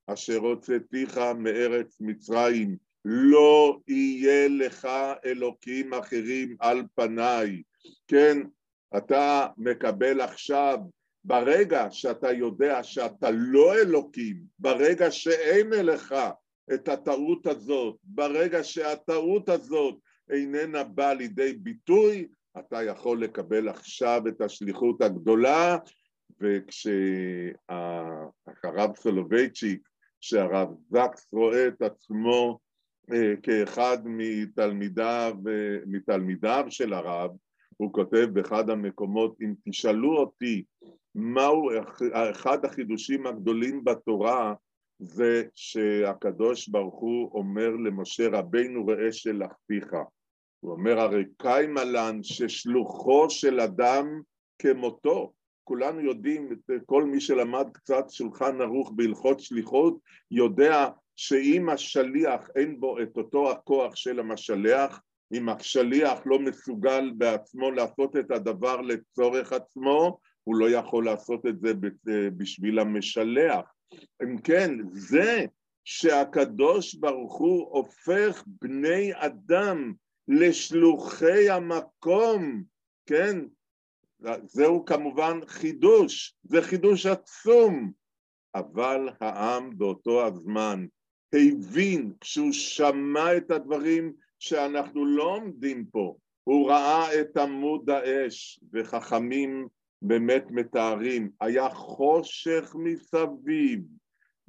אשר 0.06 0.36
הוצאתיך 0.36 1.20
מארץ 1.38 1.96
מצרים, 2.00 2.76
לא 3.04 3.78
יהיה 3.88 4.48
לך 4.48 4.88
אלוקים 5.24 5.94
אחרים 5.94 6.56
על 6.60 6.82
פניי. 6.94 7.62
כן, 8.08 8.38
אתה 8.96 9.46
מקבל 9.56 10.20
עכשיו, 10.20 10.78
ברגע 11.24 11.86
שאתה 11.90 12.32
יודע 12.32 12.82
שאתה 12.82 13.30
לא 13.30 13.74
אלוקים, 13.74 14.42
ברגע 14.58 15.10
שאין 15.10 15.70
לך 15.70 16.14
את 16.74 16.88
הטעות 16.88 17.46
הזאת, 17.46 17.96
ברגע 18.04 18.64
שהטעות 18.64 19.48
הזאת 19.48 19.98
איננה 20.30 20.84
באה 20.84 21.14
לידי 21.14 21.52
ביטוי, 21.52 22.28
אתה 22.58 22.82
יכול 22.82 23.22
לקבל 23.22 23.68
עכשיו 23.68 24.22
את 24.28 24.40
השליחות 24.40 25.02
הגדולה, 25.02 25.78
וכשהרב 26.40 27.70
סולובייצ'יק, 28.96 29.88
שהרב 30.20 30.68
זקס 30.90 31.28
רואה 31.32 31.68
את 31.68 31.82
עצמו 31.82 32.58
אה, 33.12 33.34
כאחד 33.42 33.98
מתלמידיו, 34.04 35.34
מתלמידיו 35.86 36.64
של 36.68 36.92
הרב, 36.92 37.30
הוא 37.76 37.92
כותב 37.92 38.26
באחד 38.32 38.70
המקומות, 38.70 39.36
אם 39.40 39.54
תשאלו 39.68 40.16
אותי 40.16 40.64
מהו 41.14 41.70
אחד 42.30 42.64
החידושים 42.64 43.26
הגדולים 43.26 43.84
בתורה, 43.84 44.54
זה 44.98 45.42
שהקדוש 45.54 46.68
ברוך 46.68 47.00
הוא 47.00 47.30
אומר 47.34 47.70
למשה 47.70 48.28
רבינו 48.32 48.86
ראה 48.86 49.12
שלחתיך. 49.12 49.92
הוא 50.60 50.72
אומר 50.72 51.00
הרי 51.00 51.24
קיימה 51.38 51.84
לן 51.84 52.22
ששלוחו 52.22 53.30
של 53.30 53.60
אדם 53.60 54.20
כמותו. 54.58 55.32
כולנו 55.64 56.00
יודעים, 56.00 56.48
כל 56.86 57.04
מי 57.04 57.20
שלמד 57.20 57.66
קצת 57.72 58.10
שולחן 58.10 58.60
ערוך 58.60 58.92
בהלכות 58.96 59.40
שליחות, 59.40 59.98
יודע 60.30 60.88
שאם 61.16 61.68
השליח 61.68 62.48
אין 62.56 62.80
בו 62.80 63.00
את 63.02 63.16
אותו 63.16 63.50
הכוח 63.50 63.96
של 63.96 64.20
המשלח, 64.20 65.00
אם 65.32 65.48
השליח 65.48 66.20
לא 66.26 66.38
מסוגל 66.38 67.12
בעצמו 67.16 67.70
לעשות 67.70 68.16
את 68.16 68.30
הדבר 68.30 68.80
לצורך 68.80 69.52
עצמו, 69.52 70.18
הוא 70.44 70.56
לא 70.56 70.70
יכול 70.70 71.04
לעשות 71.04 71.46
את 71.46 71.60
זה 71.60 71.72
בשביל 72.36 72.78
המשלח. 72.78 73.74
אם 74.22 74.38
כן, 74.38 74.70
זה 74.92 75.46
שהקדוש 75.84 76.94
ברוך 76.94 77.38
הוא 77.38 77.68
הופך 77.70 78.44
בני 78.46 79.10
אדם 79.14 79.92
לשלוחי 80.28 81.50
המקום, 81.50 82.62
כן? 83.06 83.38
זהו 84.44 84.84
כמובן 84.84 85.40
חידוש, 85.46 86.36
זה 86.42 86.62
חידוש 86.62 87.06
עצום, 87.06 87.92
אבל 88.54 89.08
העם 89.20 89.78
באותו 89.78 90.26
הזמן 90.26 90.86
הבין, 91.34 92.12
כשהוא 92.20 92.52
שמע 92.52 93.36
את 93.36 93.50
הדברים 93.50 94.12
שאנחנו 94.38 95.06
לא 95.06 95.22
עומדים 95.22 95.86
פה, 95.86 96.16
הוא 96.44 96.70
ראה 96.70 97.20
את 97.20 97.36
עמוד 97.36 97.90
האש, 97.90 98.60
וחכמים 98.72 99.68
באמת 100.02 100.44
מתארים, 100.50 101.30
היה 101.40 101.68
חושך 101.68 102.76
מסביב, 102.78 103.80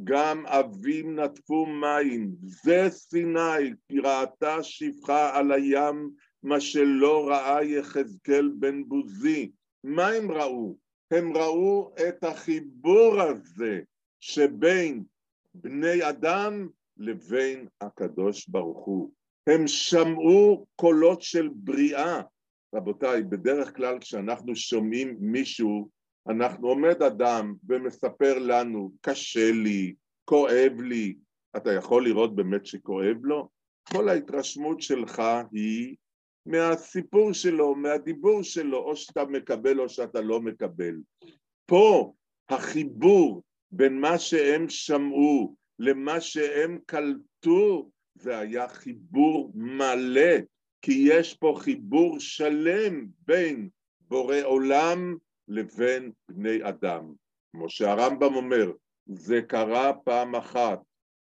גם 0.03 0.45
אבים 0.45 1.19
נטפו 1.19 1.65
מים, 1.65 2.31
זה 2.41 2.89
סיני, 2.89 3.73
כי 3.87 3.99
ראתה 3.99 4.63
שפחה 4.63 5.39
על 5.39 5.51
הים, 5.51 6.09
מה 6.43 6.59
שלא 6.59 7.27
ראה 7.27 7.63
יחזקאל 7.63 8.51
בן 8.59 8.83
בוזי. 8.83 9.51
מה 9.83 10.07
הם 10.07 10.31
ראו? 10.31 10.77
הם 11.11 11.37
ראו 11.37 11.93
את 12.07 12.23
החיבור 12.23 13.21
הזה 13.21 13.81
שבין 14.19 15.03
בני 15.53 16.09
אדם 16.09 16.67
לבין 16.97 17.67
הקדוש 17.81 18.47
ברוך 18.47 18.85
הוא. 18.85 19.12
הם 19.47 19.67
שמעו 19.67 20.65
קולות 20.75 21.21
של 21.21 21.49
בריאה. 21.54 22.21
רבותיי, 22.74 23.24
בדרך 23.24 23.76
כלל 23.76 24.00
כשאנחנו 24.00 24.56
שומעים 24.56 25.17
מישהו, 25.19 25.90
אנחנו 26.30 26.67
עומד 26.67 27.04
אדם 27.04 27.54
ומספר 27.69 28.40
לנו, 28.40 28.92
קשה 29.02 29.52
לי, 29.52 29.94
כואב 30.26 30.82
לי, 30.82 31.15
אתה 31.58 31.74
יכול 31.74 32.06
לראות 32.06 32.36
באמת 32.36 32.65
שכואב 32.65 33.17
לו? 33.24 33.50
כל 33.94 34.10
ההתרשמות 34.10 34.82
שלך 34.82 35.21
היא 35.52 35.96
מהסיפור 36.46 37.34
שלו, 37.34 37.76
מהדיבור 37.76 38.44
שלו, 38.44 38.78
או 38.78 38.96
שאתה 38.96 39.26
מקבל 39.26 39.80
או 39.80 39.90
שאתה 39.90 40.21
לא 40.21 40.42
מקבל. 40.42 40.96
פה 41.65 42.13
החיבור 42.50 43.44
בין 43.71 44.02
מה 44.02 44.19
שהם 44.19 44.69
שמעו 44.69 45.56
למה 45.80 46.21
שהם 46.21 46.80
קלטו, 46.86 47.90
זה 48.15 48.38
היה 48.38 48.67
חיבור 48.67 49.52
מלא, 49.56 50.36
כי 50.84 51.08
יש 51.08 51.34
פה 51.34 51.56
חיבור 51.60 52.19
שלם 52.19 53.06
בין 53.19 53.69
בורא 54.00 54.38
עולם 54.44 55.17
לבין 55.48 56.12
בני 56.29 56.69
אדם. 56.69 57.13
כמו 57.52 57.69
שהרמב"ם 57.69 58.36
אומר, 58.36 58.71
זה 59.06 59.42
קרה 59.42 59.94
פעם 59.94 60.36
אחת, 60.36 60.79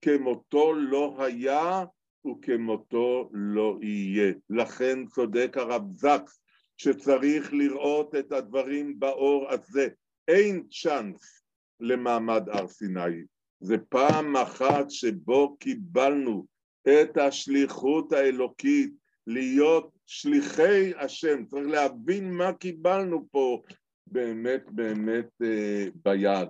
כמותו 0.01 0.73
לא 0.73 1.15
היה 1.19 1.85
וכמותו 2.27 3.29
לא 3.33 3.77
יהיה. 3.81 4.33
לכן 4.49 5.05
צודק 5.05 5.57
הרב 5.57 5.83
זקס 5.91 6.39
שצריך 6.77 7.53
לראות 7.53 8.15
את 8.15 8.31
הדברים 8.31 8.99
באור 8.99 9.51
הזה. 9.51 9.87
אין 10.27 10.63
צ'אנס 10.69 11.41
למעמד 11.79 12.49
הר 12.49 12.67
סיני. 12.67 13.23
זה 13.59 13.77
פעם 13.89 14.35
אחת 14.35 14.89
שבו 14.89 15.57
קיבלנו 15.57 16.45
את 16.87 17.17
השליחות 17.17 18.11
האלוקית 18.11 19.04
להיות 19.27 19.91
שליחי 20.05 20.93
השם. 20.99 21.45
צריך 21.45 21.67
להבין 21.67 22.31
מה 22.33 22.53
קיבלנו 22.53 23.27
פה 23.31 23.61
באמת 24.07 24.63
באמת 24.71 25.29
אה, 25.43 25.85
ביד. 26.05 26.49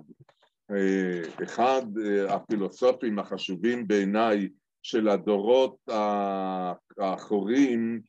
אה, 0.71 1.21
אחד 1.43 1.81
אה, 2.05 2.35
הפילוסופים 2.35 3.19
החשובים 3.19 3.87
בעיניי 3.87 4.49
של 4.83 5.09
הדורות 5.09 5.77
האחורים 6.97 8.01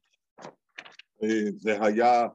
זה 1.56 1.84
היה 1.84 2.26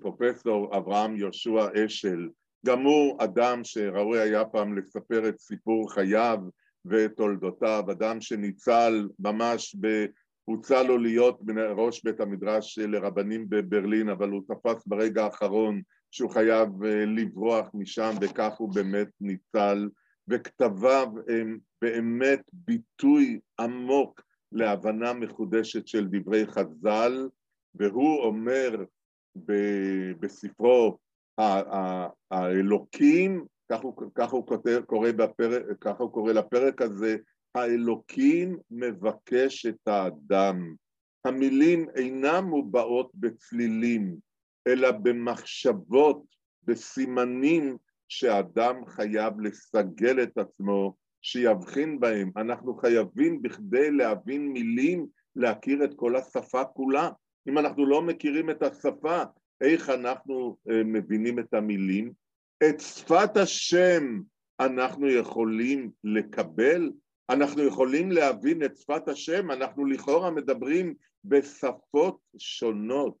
פרופסור 0.00 0.76
אברהם 0.76 1.16
יהושע 1.16 1.84
אשל, 1.84 2.28
גם 2.66 2.82
הוא 2.82 3.22
אדם 3.24 3.64
שראוי 3.64 4.20
היה 4.20 4.44
פעם 4.44 4.78
לספר 4.78 5.28
את 5.28 5.40
סיפור 5.40 5.92
חייו 5.92 6.38
ואת 6.84 7.10
תולדותיו, 7.16 7.84
אדם 7.90 8.20
שניצל 8.20 9.08
ממש 9.18 9.76
ב... 9.80 10.04
הוצע 10.44 10.82
לו 10.82 10.98
להיות 10.98 11.40
ראש 11.76 12.04
בית 12.04 12.20
המדרש 12.20 12.78
לרבנים 12.78 13.46
בברלין, 13.48 14.08
אבל 14.08 14.30
הוא 14.30 14.42
תפס 14.48 14.86
ברגע 14.86 15.24
האחרון 15.24 15.82
שהוא 16.10 16.30
חייב 16.30 16.68
אה, 16.84 17.04
לברוח 17.06 17.66
משם, 17.74 18.10
וכך 18.20 18.54
הוא 18.58 18.74
באמת 18.74 19.08
ניצל, 19.20 19.88
וכתביו 20.28 21.08
הם 21.28 21.58
באמת 21.82 22.40
ביטוי 22.52 23.40
עמוק 23.60 24.20
להבנה 24.52 25.12
מחודשת 25.12 25.88
של 25.88 26.06
דברי 26.10 26.46
חז"ל, 26.46 27.28
והוא 27.74 28.22
אומר 28.22 28.84
בספרו 30.20 30.98
האלוקים, 32.30 33.44
כך 33.72 33.80
הוא, 33.80 33.94
כך 34.14 34.30
הוא 34.30 34.46
קורא 34.86 35.12
בפרק, 35.12 35.62
ככה 35.80 36.02
הוא 36.02 36.12
קורא 36.12 36.32
לפרק 36.32 36.82
הזה, 36.82 37.16
האלוקים 37.54 38.58
מבקש 38.70 39.66
את 39.66 39.88
האדם. 39.88 40.74
המילים 41.24 41.86
אינן 41.96 42.44
מובעות 42.44 43.10
בצלילים, 43.14 44.16
אלא 44.66 44.90
במחשבות, 44.90 46.24
בסימנים 46.64 47.76
שאדם 48.08 48.86
חייב 48.86 49.40
לסגל 49.40 50.22
את 50.22 50.38
עצמו, 50.38 50.96
שיבחין 51.22 52.00
בהם. 52.00 52.30
אנחנו 52.36 52.74
חייבים 52.74 53.42
בכדי 53.42 53.90
להבין 53.90 54.48
מילים, 54.48 55.06
להכיר 55.36 55.84
את 55.84 55.94
כל 55.96 56.16
השפה 56.16 56.64
כולה. 56.64 57.10
אם 57.48 57.58
אנחנו 57.58 57.86
לא 57.86 58.02
מכירים 58.02 58.50
את 58.50 58.62
השפה, 58.62 59.22
איך 59.60 59.90
אנחנו 59.90 60.56
אה, 60.70 60.84
מבינים 60.84 61.38
את 61.38 61.54
המילים? 61.54 62.12
את 62.68 62.80
שפת 62.80 63.36
השם 63.36 64.20
אנחנו 64.60 65.08
יכולים 65.08 65.90
לקבל? 66.04 66.90
אנחנו 67.30 67.62
יכולים 67.62 68.10
להבין 68.10 68.64
את 68.64 68.76
שפת 68.76 69.08
השם? 69.08 69.50
אנחנו 69.50 69.86
לכאורה 69.86 70.30
מדברים 70.30 70.94
בשפות 71.24 72.18
שונות, 72.38 73.18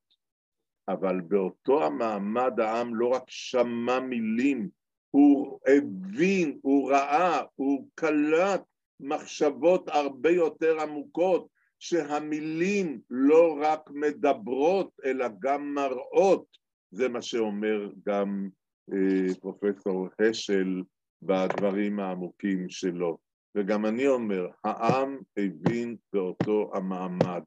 אבל 0.88 1.20
באותו 1.20 1.84
המעמד 1.84 2.60
העם 2.60 2.94
לא 2.94 3.08
רק 3.08 3.24
שמע 3.26 4.00
מילים, 4.00 4.68
הוא 5.10 5.60
הבין, 5.66 6.58
הוא 6.62 6.90
ראה, 6.90 7.42
הוא 7.54 7.88
קלט 7.94 8.62
מחשבות 9.00 9.88
הרבה 9.88 10.30
יותר 10.30 10.80
עמוקות, 10.80 11.48
שהמילים 11.78 13.00
לא 13.10 13.58
רק 13.60 13.90
מדברות 13.90 14.90
אלא 15.04 15.26
גם 15.38 15.74
מראות, 15.74 16.46
זה 16.90 17.08
מה 17.08 17.22
שאומר 17.22 17.90
גם 18.06 18.48
אה, 18.92 19.34
פרופסור 19.40 20.08
השל 20.18 20.82
בדברים 21.22 22.00
העמוקים 22.00 22.68
שלו. 22.68 23.18
וגם 23.54 23.86
אני 23.86 24.06
אומר, 24.06 24.48
העם 24.64 25.18
הבין 25.36 25.96
באותו 26.12 26.70
המעמד. 26.74 27.42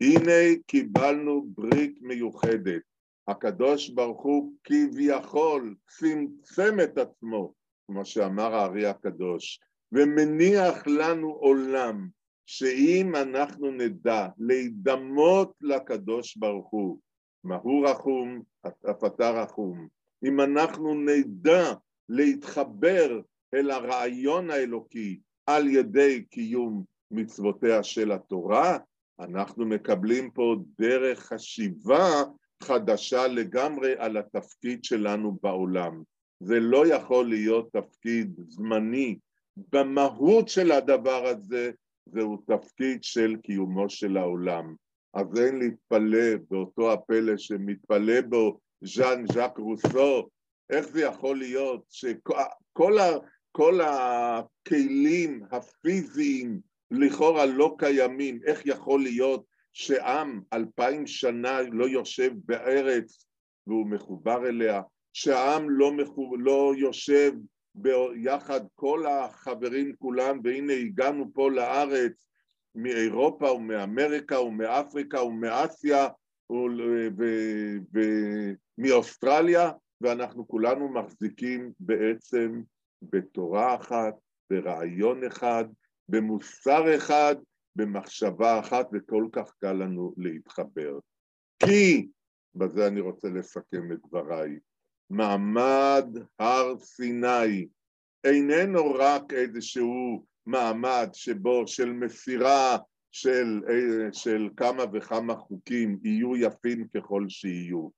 הנה 0.00 0.60
קיבלנו 0.66 1.46
ברית 1.48 1.98
מיוחדת. 2.02 2.82
הקדוש 3.28 3.88
ברוך 3.88 4.22
הוא 4.22 4.52
כביכול 4.64 5.74
צמצם 5.88 6.76
את 6.84 6.98
עצמו, 6.98 7.52
כמו 7.86 8.04
שאמר 8.04 8.54
הארי 8.54 8.86
הקדוש, 8.86 9.60
ומניח 9.92 10.86
לנו 10.86 11.30
עולם 11.30 12.08
שאם 12.46 13.16
אנחנו 13.16 13.70
נדע 13.70 14.28
להידמות 14.38 15.52
לקדוש 15.60 16.36
ברוך 16.36 16.70
הוא, 16.70 16.98
מה 17.44 17.56
הוא 17.56 17.88
רחום, 17.88 18.42
אף 18.66 19.04
אתה 19.06 19.30
רחום, 19.30 19.88
אם 20.24 20.40
אנחנו 20.40 20.94
נדע 20.94 21.74
להתחבר 22.08 23.20
אל 23.54 23.70
הרעיון 23.70 24.50
האלוקי 24.50 25.20
על 25.46 25.68
ידי 25.68 26.24
קיום 26.30 26.84
מצוותיה 27.10 27.82
של 27.82 28.12
התורה, 28.12 28.78
אנחנו 29.20 29.66
מקבלים 29.66 30.30
פה 30.30 30.56
דרך 30.78 31.20
חשיבה 31.20 32.22
חדשה 32.62 33.26
לגמרי 33.26 33.94
על 33.98 34.16
התפקיד 34.16 34.84
שלנו 34.84 35.38
בעולם. 35.42 36.02
זה 36.40 36.60
לא 36.60 36.86
יכול 36.86 37.28
להיות 37.28 37.72
תפקיד 37.72 38.40
זמני. 38.48 39.18
במהות 39.72 40.48
של 40.48 40.72
הדבר 40.72 41.26
הזה 41.26 41.70
זהו 42.06 42.36
תפקיד 42.36 43.04
של 43.04 43.36
קיומו 43.42 43.90
של 43.90 44.16
העולם. 44.16 44.74
אז 45.14 45.26
אין 45.40 45.58
להתפלא 45.58 46.36
באותו 46.50 46.92
הפלא 46.92 47.36
שמתפלא 47.36 48.20
בו 48.20 48.58
ז'אן 48.80 49.24
ז'אק 49.32 49.58
רוסו, 49.58 50.28
איך 50.70 50.88
זה 50.88 51.02
יכול 51.02 51.38
להיות 51.38 51.84
שכל 51.90 52.98
כל 53.56 53.80
הכלים 53.80 55.42
הפיזיים 55.50 56.60
לכאורה 56.90 57.46
לא 57.46 57.74
קיימים, 57.78 58.40
איך 58.44 58.66
יכול 58.66 59.02
להיות 59.02 59.44
שעם 59.72 60.40
אלפיים 60.52 61.06
שנה 61.06 61.60
לא 61.72 61.88
יושב 61.88 62.32
בארץ 62.44 63.26
והוא 63.66 63.86
מחובר 63.86 64.48
אליה, 64.48 64.82
שהעם 65.12 65.70
לא, 65.70 65.92
מחוב... 65.92 66.34
לא 66.38 66.72
יושב 66.76 67.32
ביחד 67.74 68.60
כל 68.74 69.06
החברים 69.06 69.94
כולם, 69.98 70.40
והנה 70.44 70.72
הגענו 70.72 71.30
פה 71.34 71.50
לארץ 71.50 72.28
מאירופה 72.74 73.52
ומאמריקה 73.52 74.40
ומאפריקה 74.40 75.22
ומאסיה 75.22 76.08
ומאוסטרליה, 78.78 79.70
ואנחנו 80.00 80.48
כולנו 80.48 80.88
מחזיקים 80.88 81.72
בעצם 81.80 82.62
בתורה 83.12 83.74
אחת, 83.74 84.14
ברעיון 84.50 85.24
אחד, 85.24 85.64
במוסר 86.08 86.96
אחד, 86.96 87.36
במחשבה 87.76 88.60
אחת, 88.60 88.86
וכל 88.92 89.28
כך 89.32 89.52
קל 89.60 89.72
לנו 89.72 90.14
להתחבר. 90.16 90.98
כי, 91.58 92.08
בזה 92.54 92.86
אני 92.86 93.00
רוצה 93.00 93.28
לסכם 93.28 93.92
את 93.92 93.98
דבריי, 94.06 94.58
מעמד 95.10 96.06
הר 96.38 96.78
סיני 96.78 97.66
איננו 98.24 98.94
רק 98.94 99.32
איזשהו 99.32 100.24
מעמד 100.46 101.08
שבו 101.12 101.66
של 101.66 101.92
מסירה 101.92 102.76
של, 103.12 103.60
של 104.12 104.48
כמה 104.56 104.84
וכמה 104.92 105.36
חוקים 105.36 105.98
יהיו 106.02 106.36
יפים 106.36 106.88
ככל 106.96 107.24
שיהיו. 107.28 107.88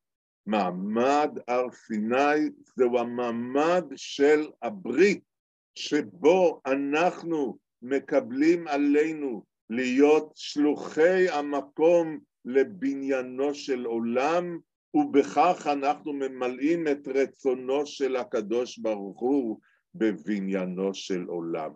מעמד 0.46 1.38
הר 1.48 1.70
סיני 1.70 2.50
זהו 2.76 2.98
המעמד 2.98 3.84
של 3.96 4.46
הברית 4.62 5.22
שבו 5.74 6.60
אנחנו 6.66 7.58
מקבלים 7.82 8.68
עלינו 8.68 9.44
להיות 9.70 10.32
שלוחי 10.34 11.28
המקום 11.28 12.18
לבניינו 12.44 13.54
של 13.54 13.84
עולם 13.84 14.58
ובכך 14.94 15.66
אנחנו 15.72 16.12
ממלאים 16.12 16.88
את 16.88 17.08
רצונו 17.08 17.86
של 17.86 18.16
הקדוש 18.16 18.78
ברוך 18.78 19.20
הוא 19.20 19.60
בבניינו 19.94 20.94
של 20.94 21.24
עולם. 21.24 21.70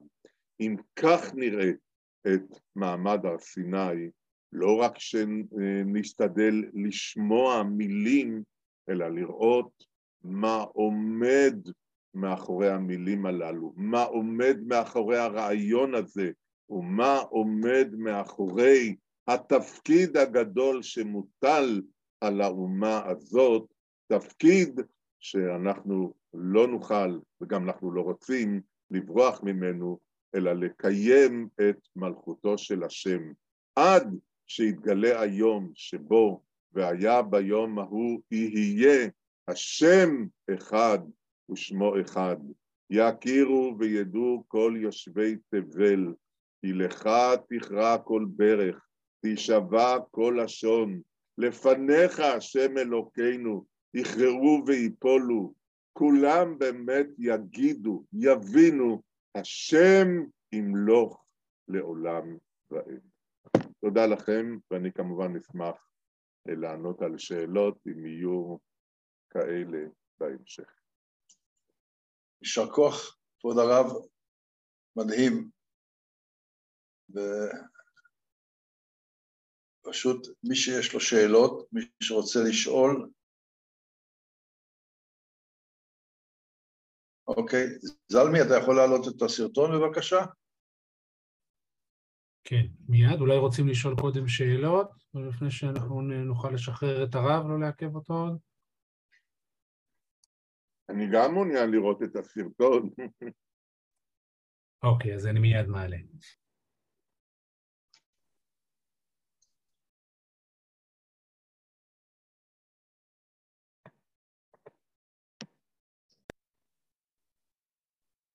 אם 0.61 0.77
כך 0.97 1.35
נראה 1.35 1.71
את 2.27 2.61
מעמד 2.77 3.27
הר 3.27 3.39
סיני, 3.39 4.11
לא 4.53 4.77
רק 4.81 4.99
שנשתדל 4.99 6.65
לשמוע 6.75 7.63
מילים, 7.63 8.43
אלא 8.91 9.09
לראות 9.09 9.85
מה 10.25 10.57
עומד 10.57 11.55
מאחורי 12.15 12.71
המילים 12.71 13.27
הללו, 13.27 13.73
מה 13.77 14.03
עומד 14.03 14.57
מאחורי 14.67 15.17
הרעיון 15.17 15.95
הזה, 15.95 16.31
ומה 16.71 17.17
עומד 17.17 17.89
מאחורי 17.99 18.97
התפקיד 19.29 20.17
הגדול 20.17 20.83
שמוטל 20.83 21.83
על 22.21 22.41
האומה 22.41 23.03
הזאת, 23.07 23.67
תפקיד 24.07 24.81
שאנחנו 25.21 26.15
לא 26.35 26.67
נוכל, 26.67 27.19
וגם 27.41 27.65
אנחנו 27.65 27.93
לא 27.93 28.01
רוצים, 28.01 28.61
לברוח 28.91 29.43
ממנו, 29.43 29.99
אלא 30.35 30.53
לקיים 30.53 31.49
את 31.61 31.89
מלכותו 31.97 32.59
של 32.59 32.85
השם, 32.85 33.33
עד 33.77 34.17
שיתגלה 34.47 35.21
היום 35.21 35.71
שבו 35.75 36.43
והיה 36.73 37.23
ביום 37.23 37.79
ההוא 37.79 38.21
יהיה 38.31 39.09
השם 39.49 40.27
אחד 40.55 40.99
ושמו 41.51 42.01
אחד. 42.01 42.37
יכירו 42.91 43.75
וידעו 43.79 44.45
כל 44.49 44.75
יושבי 44.77 45.37
תבל, 45.51 46.15
כי 46.61 46.73
לך 46.73 47.09
תכרע 47.49 47.99
כל 47.99 48.27
ברך, 48.29 48.87
תשבע 49.27 49.97
כל 50.11 50.39
לשון, 50.45 51.01
לפניך 51.39 52.21
השם 52.21 52.79
אלוקינו, 52.79 53.65
יכרעו 53.95 54.63
ויפולו, 54.67 55.55
כולם 55.93 56.59
באמת 56.59 57.07
יגידו, 57.19 58.05
יבינו, 58.13 59.03
השם 59.35 60.09
ימלוך 60.53 61.25
לעולם 61.69 62.37
ועד. 62.71 63.01
תודה 63.81 64.07
לכם, 64.07 64.59
ואני 64.71 64.93
כמובן 64.93 65.37
אשמח 65.37 65.90
לענות 66.57 67.03
על 67.03 67.19
שאלות 67.19 67.79
אם 67.87 68.07
יהיו 68.07 68.57
כאלה 69.31 69.79
בהמשך. 70.21 70.81
יישר 72.43 72.71
כוח, 72.73 73.19
כבוד 73.41 73.57
הרב, 73.59 73.87
מדהים. 74.97 75.51
ופשוט 79.87 80.27
מי 80.45 80.57
שיש 80.57 80.95
לו 80.95 81.01
שאלות, 81.01 81.69
מי 81.73 81.81
שרוצה 82.03 82.39
לשאול, 82.49 83.11
אוקיי, 87.29 87.67
זלמי, 88.09 88.39
אתה 88.43 88.55
יכול 88.63 88.77
להעלות 88.77 89.09
את 89.09 89.23
הסרטון 89.23 89.71
בבקשה? 89.73 90.19
כן, 92.51 92.67
מיד. 92.89 93.21
אולי 93.21 93.37
רוצים 93.37 93.69
לשאול 93.69 93.95
קודם 94.01 94.29
שאלות, 94.29 94.91
לפני 95.15 95.51
שאנחנו 95.51 96.01
נוכל 96.01 96.51
לשחרר 96.51 97.05
את 97.05 97.15
הרב, 97.15 97.47
לא 97.49 97.61
לעכב 97.61 97.95
אותו 97.95 98.13
עוד? 98.15 98.39
אני 100.89 101.07
גם 101.13 101.33
מעוניין 101.35 101.71
לראות 101.71 102.03
את 102.03 102.17
הסרטון. 102.17 102.91
אוקיי, 104.83 105.15
אז 105.15 105.27
אני 105.27 105.41
מיד 105.41 105.67
מעלה. 105.67 105.97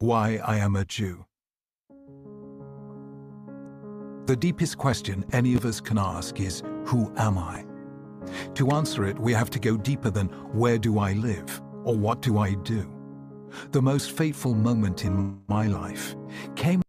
Why 0.03 0.39
I 0.41 0.57
am 0.59 0.75
a 0.75 0.85
Jew. 0.85 1.34
The 4.25 4.35
deepest 4.35 4.79
question 4.79 5.23
any 5.33 5.53
of 5.53 5.65
us 5.65 5.79
can 5.79 5.99
ask 5.99 6.39
is, 6.39 6.63
Who 6.85 7.13
am 7.15 7.37
I? 7.37 7.63
To 8.55 8.71
answer 8.71 9.05
it, 9.05 9.19
we 9.19 9.33
have 9.33 9.51
to 9.51 9.59
go 9.59 9.77
deeper 9.77 10.09
than, 10.09 10.29
Where 10.51 10.79
do 10.79 10.97
I 10.97 11.13
live? 11.13 11.61
or 11.83 11.95
What 11.95 12.23
do 12.23 12.39
I 12.39 12.55
do? 12.55 12.91
The 13.71 13.81
most 13.81 14.11
fateful 14.11 14.55
moment 14.55 15.05
in 15.05 15.39
my 15.47 15.67
life 15.67 16.15
came 16.55 16.81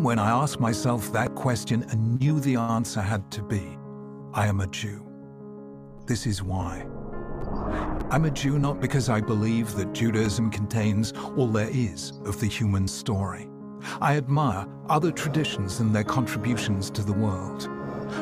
when 0.00 0.18
I 0.18 0.30
asked 0.30 0.60
myself 0.60 1.10
that 1.12 1.34
question 1.34 1.84
and 1.90 2.20
knew 2.20 2.38
the 2.38 2.56
answer 2.56 3.00
had 3.00 3.30
to 3.32 3.42
be, 3.42 3.78
I 4.34 4.46
am 4.46 4.60
a 4.60 4.66
Jew. 4.66 5.06
This 6.06 6.26
is 6.26 6.42
why. 6.42 6.86
I'm 8.10 8.26
a 8.26 8.30
Jew 8.30 8.58
not 8.58 8.80
because 8.80 9.08
I 9.08 9.20
believe 9.20 9.74
that 9.76 9.94
Judaism 9.94 10.50
contains 10.50 11.12
all 11.36 11.46
there 11.46 11.70
is 11.70 12.12
of 12.24 12.40
the 12.40 12.46
human 12.46 12.86
story. 12.86 13.48
I 14.00 14.16
admire 14.16 14.66
other 14.88 15.10
traditions 15.10 15.80
and 15.80 15.94
their 15.94 16.04
contributions 16.04 16.90
to 16.90 17.02
the 17.02 17.12
world. 17.12 17.68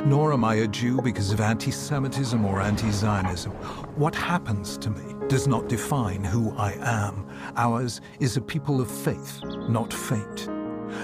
Nor 0.07 0.33
am 0.33 0.45
I 0.45 0.57
a 0.57 0.69
Jew 0.69 1.01
because 1.03 1.33
of 1.33 1.41
anti-Semitism 1.41 2.45
or 2.45 2.61
anti-Zionism. 2.61 3.53
What 3.97 4.15
happens 4.15 4.79
to 4.79 4.91
me 4.91 5.15
does 5.29 5.47
not 5.47 5.69
define 5.69 6.23
who 6.25 6.57
I 6.57 6.73
am. 6.81 7.27
Ours 7.57 8.01
is 8.21 8.37
a 8.37 8.41
people 8.41 8.81
of 8.81 8.91
faith, 8.91 9.41
not 9.69 9.93
fate. 9.93 10.49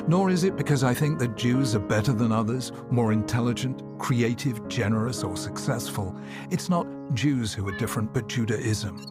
Nor 0.08 0.30
is 0.30 0.44
it 0.44 0.56
because 0.56 0.82
I 0.84 0.94
think 0.94 1.18
that 1.18 1.36
Jews 1.36 1.74
are 1.74 1.80
better 1.80 2.12
than 2.12 2.32
others, 2.32 2.72
more 2.90 3.12
intelligent, 3.12 3.82
creative, 3.98 4.66
generous, 4.68 5.22
or 5.22 5.36
successful. 5.36 6.16
It's 6.50 6.68
not 6.68 6.86
Jews 7.14 7.52
who 7.52 7.66
are 7.68 7.78
different, 7.78 8.12
but 8.12 8.28
Judaism. 8.28 9.04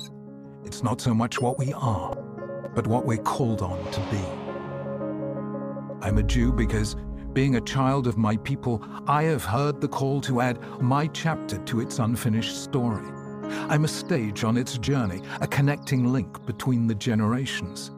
It's 0.64 0.84
not 0.84 1.00
so 1.00 1.14
much 1.14 1.40
what 1.40 1.58
we 1.58 1.74
are, 1.74 2.16
but 2.74 2.88
what 2.88 3.06
we're 3.06 3.18
called 3.18 3.62
on 3.62 3.92
to 3.92 4.00
be. 4.12 4.45
I'm 6.02 6.18
a 6.18 6.24
Jew 6.24 6.52
because, 6.52 6.96
being 7.34 7.56
a 7.56 7.62
child 7.62 8.08
of 8.08 8.18
my 8.18 8.38
people, 8.38 8.84
I 9.08 9.24
have 9.24 9.44
heard 9.44 9.82
the 9.82 9.88
call 9.88 10.22
to 10.22 10.42
add 10.42 10.60
my 10.82 11.08
chapter 11.08 11.58
to 11.58 11.80
its 11.80 12.00
unfinished 12.00 12.64
story. 12.64 13.06
I'm 13.70 13.86
a 13.86 13.90
stage 13.90 14.44
on 14.44 14.58
its 14.58 14.78
journey, 14.78 15.22
a 15.42 15.48
connecting 15.48 16.12
link 16.12 16.46
between 16.46 16.88
the 16.88 16.96
generations. 16.96 17.92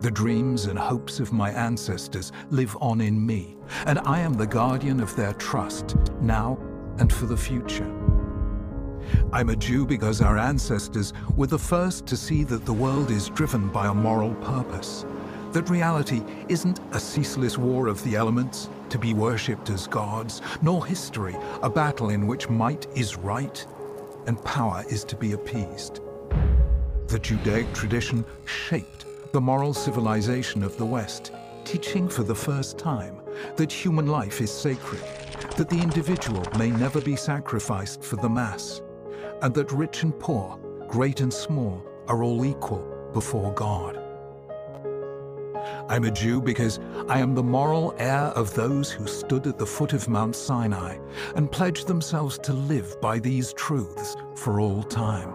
The 0.00 0.10
dreams 0.10 0.66
and 0.66 0.78
hopes 0.78 1.20
of 1.20 1.32
my 1.32 1.50
ancestors 1.50 2.32
live 2.50 2.76
on 2.80 3.00
in 3.00 3.24
me, 3.24 3.56
and 3.86 3.98
I 4.00 4.20
am 4.20 4.34
the 4.34 4.46
guardian 4.46 5.00
of 5.00 5.14
their 5.16 5.32
trust, 5.34 5.96
now 6.20 6.58
and 6.98 7.12
for 7.12 7.26
the 7.26 7.36
future. 7.36 7.90
I'm 9.32 9.50
a 9.50 9.56
Jew 9.56 9.86
because 9.86 10.20
our 10.20 10.38
ancestors 10.38 11.12
were 11.36 11.46
the 11.46 11.58
first 11.58 12.06
to 12.06 12.16
see 12.16 12.44
that 12.44 12.64
the 12.64 12.72
world 12.72 13.10
is 13.10 13.28
driven 13.28 13.68
by 13.68 13.86
a 13.86 13.94
moral 13.94 14.34
purpose 14.36 15.04
that 15.54 15.70
reality 15.70 16.20
isn't 16.48 16.80
a 16.92 16.98
ceaseless 17.00 17.56
war 17.56 17.86
of 17.86 18.02
the 18.02 18.16
elements 18.16 18.68
to 18.88 18.98
be 18.98 19.14
worshipped 19.14 19.70
as 19.70 19.86
gods, 19.86 20.42
nor 20.62 20.84
history 20.84 21.36
a 21.62 21.70
battle 21.70 22.10
in 22.10 22.26
which 22.26 22.50
might 22.50 22.86
is 22.96 23.16
right 23.16 23.64
and 24.26 24.42
power 24.44 24.84
is 24.88 25.04
to 25.04 25.16
be 25.16 25.32
appeased. 25.32 26.00
The 27.06 27.20
Judaic 27.20 27.72
tradition 27.72 28.24
shaped 28.44 29.06
the 29.32 29.40
moral 29.40 29.72
civilization 29.74 30.64
of 30.64 30.76
the 30.76 30.86
West, 30.86 31.32
teaching 31.64 32.08
for 32.08 32.24
the 32.24 32.34
first 32.34 32.76
time 32.76 33.20
that 33.56 33.72
human 33.72 34.06
life 34.06 34.40
is 34.40 34.50
sacred, 34.50 35.02
that 35.56 35.68
the 35.68 35.80
individual 35.80 36.42
may 36.58 36.70
never 36.70 37.00
be 37.00 37.14
sacrificed 37.14 38.02
for 38.02 38.16
the 38.16 38.28
mass, 38.28 38.82
and 39.42 39.54
that 39.54 39.70
rich 39.70 40.02
and 40.02 40.18
poor, 40.18 40.58
great 40.88 41.20
and 41.20 41.32
small, 41.32 41.84
are 42.08 42.24
all 42.24 42.44
equal 42.44 43.10
before 43.12 43.52
God. 43.54 44.03
I'm 45.88 46.04
a 46.04 46.10
Jew 46.10 46.40
because 46.40 46.80
I 47.08 47.18
am 47.18 47.34
the 47.34 47.42
moral 47.42 47.94
heir 47.98 48.32
of 48.36 48.54
those 48.54 48.90
who 48.90 49.06
stood 49.06 49.46
at 49.46 49.58
the 49.58 49.66
foot 49.66 49.92
of 49.92 50.08
Mount 50.08 50.34
Sinai 50.34 50.98
and 51.36 51.50
pledged 51.50 51.86
themselves 51.86 52.38
to 52.38 52.52
live 52.52 53.00
by 53.00 53.18
these 53.18 53.52
truths 53.52 54.16
for 54.34 54.60
all 54.60 54.82
time. 54.82 55.32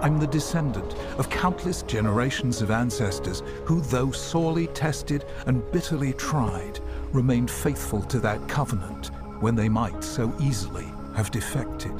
I'm 0.00 0.18
the 0.18 0.26
descendant 0.26 0.94
of 1.18 1.30
countless 1.30 1.82
generations 1.82 2.62
of 2.62 2.70
ancestors 2.70 3.42
who, 3.64 3.80
though 3.80 4.10
sorely 4.10 4.66
tested 4.68 5.24
and 5.46 5.68
bitterly 5.72 6.12
tried, 6.12 6.80
remained 7.12 7.50
faithful 7.50 8.02
to 8.02 8.20
that 8.20 8.46
covenant 8.48 9.10
when 9.40 9.54
they 9.54 9.68
might 9.68 10.04
so 10.04 10.34
easily 10.40 10.86
have 11.16 11.30
defected. 11.30 11.92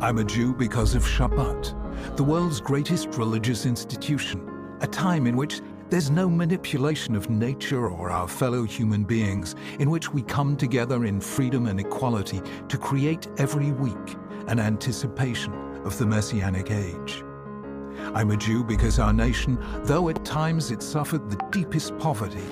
I'm 0.00 0.18
a 0.18 0.24
Jew 0.24 0.54
because 0.54 0.94
of 0.94 1.04
Shabbat, 1.04 2.16
the 2.16 2.24
world's 2.24 2.60
greatest 2.60 3.14
religious 3.16 3.66
institution, 3.66 4.51
a 4.82 4.86
time 4.88 5.28
in 5.28 5.36
which 5.36 5.60
there's 5.90 6.10
no 6.10 6.28
manipulation 6.28 7.14
of 7.14 7.30
nature 7.30 7.88
or 7.88 8.10
our 8.10 8.26
fellow 8.26 8.64
human 8.64 9.04
beings, 9.04 9.54
in 9.78 9.90
which 9.90 10.12
we 10.12 10.22
come 10.22 10.56
together 10.56 11.04
in 11.04 11.20
freedom 11.20 11.66
and 11.66 11.78
equality 11.78 12.42
to 12.68 12.76
create 12.76 13.28
every 13.38 13.70
week 13.72 14.16
an 14.48 14.58
anticipation 14.58 15.52
of 15.84 15.96
the 15.98 16.06
Messianic 16.06 16.72
age. 16.72 17.22
I'm 18.14 18.32
a 18.32 18.36
Jew 18.36 18.64
because 18.64 18.98
our 18.98 19.12
nation, 19.12 19.56
though 19.84 20.08
at 20.08 20.24
times 20.24 20.72
it 20.72 20.82
suffered 20.82 21.30
the 21.30 21.40
deepest 21.52 21.96
poverty, 21.98 22.42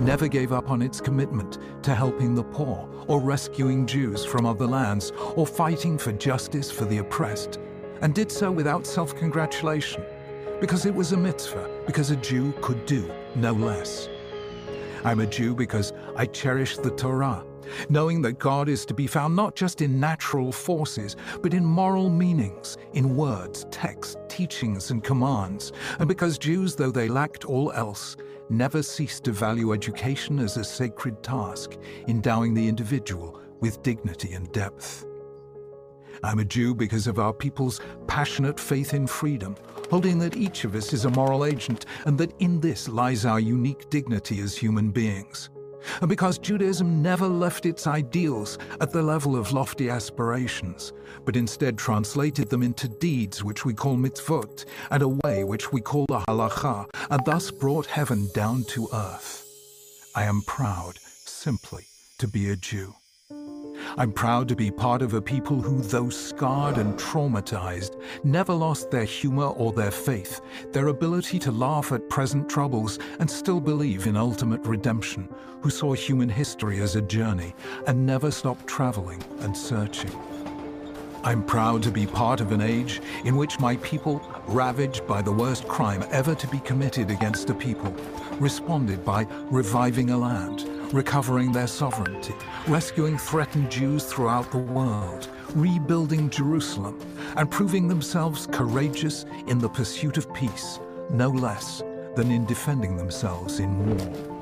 never 0.00 0.26
gave 0.26 0.52
up 0.52 0.70
on 0.70 0.82
its 0.82 1.00
commitment 1.00 1.58
to 1.84 1.94
helping 1.94 2.34
the 2.34 2.42
poor 2.42 2.88
or 3.06 3.20
rescuing 3.20 3.86
Jews 3.86 4.24
from 4.24 4.44
other 4.44 4.66
lands 4.66 5.12
or 5.36 5.46
fighting 5.46 5.98
for 5.98 6.10
justice 6.10 6.68
for 6.70 6.84
the 6.84 6.98
oppressed, 6.98 7.60
and 8.00 8.12
did 8.12 8.32
so 8.32 8.50
without 8.50 8.86
self-congratulation 8.86 10.02
because 10.60 10.86
it 10.86 10.94
was 10.94 11.12
a 11.12 11.16
mitzvah, 11.16 11.68
because 11.86 12.10
a 12.10 12.16
Jew 12.16 12.52
could 12.62 12.86
do 12.86 13.10
no 13.34 13.52
less. 13.52 14.08
I'm 15.04 15.20
a 15.20 15.26
Jew 15.26 15.54
because 15.54 15.92
I 16.16 16.26
cherish 16.26 16.78
the 16.78 16.90
Torah, 16.90 17.44
knowing 17.88 18.22
that 18.22 18.38
God 18.38 18.68
is 18.68 18.86
to 18.86 18.94
be 18.94 19.06
found 19.06 19.36
not 19.36 19.54
just 19.54 19.82
in 19.82 20.00
natural 20.00 20.50
forces, 20.50 21.16
but 21.42 21.52
in 21.52 21.64
moral 21.64 22.08
meanings, 22.08 22.78
in 22.94 23.16
words, 23.16 23.66
texts, 23.70 24.16
teachings, 24.28 24.90
and 24.90 25.04
commands, 25.04 25.72
and 25.98 26.08
because 26.08 26.38
Jews, 26.38 26.74
though 26.74 26.90
they 26.90 27.08
lacked 27.08 27.44
all 27.44 27.70
else, 27.72 28.16
never 28.48 28.82
ceased 28.82 29.24
to 29.24 29.32
value 29.32 29.72
education 29.72 30.38
as 30.38 30.56
a 30.56 30.64
sacred 30.64 31.22
task, 31.22 31.72
endowing 32.08 32.54
the 32.54 32.66
individual 32.66 33.40
with 33.60 33.82
dignity 33.82 34.32
and 34.32 34.50
depth. 34.52 35.04
I'm 36.22 36.38
a 36.38 36.44
Jew 36.44 36.74
because 36.74 37.06
of 37.06 37.18
our 37.18 37.32
people's 37.32 37.80
passionate 38.06 38.58
faith 38.58 38.94
in 38.94 39.06
freedom, 39.06 39.54
holding 39.90 40.18
that 40.18 40.36
each 40.36 40.64
of 40.64 40.74
us 40.74 40.92
is 40.92 41.04
a 41.04 41.10
moral 41.10 41.44
agent 41.44 41.86
and 42.04 42.18
that 42.18 42.34
in 42.40 42.60
this 42.60 42.88
lies 42.88 43.24
our 43.24 43.40
unique 43.40 43.88
dignity 43.90 44.40
as 44.40 44.56
human 44.56 44.90
beings. 44.90 45.50
And 46.00 46.08
because 46.08 46.38
Judaism 46.38 47.02
never 47.02 47.26
left 47.28 47.66
its 47.66 47.86
ideals 47.86 48.58
at 48.80 48.90
the 48.90 49.02
level 49.02 49.36
of 49.36 49.52
lofty 49.52 49.88
aspirations, 49.88 50.92
but 51.24 51.36
instead 51.36 51.78
translated 51.78 52.48
them 52.48 52.62
into 52.62 52.88
deeds 52.88 53.44
which 53.44 53.64
we 53.64 53.74
call 53.74 53.96
mitzvot, 53.96 54.64
and 54.90 55.02
a 55.02 55.08
way 55.08 55.44
which 55.44 55.72
we 55.72 55.80
call 55.80 56.06
the 56.08 56.20
halacha, 56.20 56.86
and 57.10 57.24
thus 57.24 57.50
brought 57.50 57.86
heaven 57.86 58.28
down 58.34 58.64
to 58.64 58.88
earth. 58.92 59.44
I 60.14 60.24
am 60.24 60.42
proud, 60.42 60.98
simply, 60.98 61.84
to 62.18 62.26
be 62.26 62.50
a 62.50 62.56
Jew. 62.56 62.94
I'm 63.96 64.12
proud 64.12 64.48
to 64.48 64.56
be 64.56 64.70
part 64.70 65.02
of 65.02 65.14
a 65.14 65.22
people 65.22 65.60
who, 65.60 65.80
though 65.80 66.08
scarred 66.08 66.78
and 66.78 66.98
traumatized, 66.98 68.00
never 68.24 68.52
lost 68.52 68.90
their 68.90 69.04
humor 69.04 69.46
or 69.46 69.72
their 69.72 69.90
faith, 69.90 70.40
their 70.72 70.88
ability 70.88 71.38
to 71.40 71.52
laugh 71.52 71.92
at 71.92 72.08
present 72.08 72.48
troubles 72.48 72.98
and 73.20 73.30
still 73.30 73.60
believe 73.60 74.06
in 74.06 74.16
ultimate 74.16 74.64
redemption, 74.66 75.28
who 75.60 75.70
saw 75.70 75.92
human 75.92 76.28
history 76.28 76.80
as 76.80 76.96
a 76.96 77.02
journey 77.02 77.54
and 77.86 78.04
never 78.04 78.30
stopped 78.30 78.66
traveling 78.66 79.22
and 79.40 79.56
searching. 79.56 80.12
I'm 81.24 81.42
proud 81.42 81.82
to 81.82 81.90
be 81.90 82.06
part 82.06 82.40
of 82.40 82.52
an 82.52 82.60
age 82.60 83.00
in 83.24 83.36
which 83.36 83.58
my 83.58 83.76
people, 83.78 84.22
ravaged 84.46 85.08
by 85.08 85.22
the 85.22 85.32
worst 85.32 85.66
crime 85.66 86.04
ever 86.12 86.36
to 86.36 86.46
be 86.46 86.60
committed 86.60 87.10
against 87.10 87.50
a 87.50 87.54
people, 87.54 87.92
responded 88.38 89.04
by 89.04 89.26
reviving 89.50 90.10
a 90.10 90.16
land, 90.16 90.68
recovering 90.92 91.52
their 91.52 91.66
sovereignty, 91.66 92.34
rescuing 92.66 93.18
threatened 93.18 93.70
Jews 93.70 94.04
throughout 94.04 94.50
the 94.50 94.58
world, 94.58 95.28
rebuilding 95.54 96.30
Jerusalem, 96.30 97.00
and 97.36 97.50
proving 97.50 97.88
themselves 97.88 98.46
courageous 98.50 99.24
in 99.46 99.58
the 99.58 99.68
pursuit 99.68 100.16
of 100.16 100.32
peace, 100.34 100.78
no 101.10 101.28
less 101.28 101.82
than 102.14 102.30
in 102.30 102.46
defending 102.46 102.96
themselves 102.96 103.60
in 103.60 103.86
war. 103.86 104.36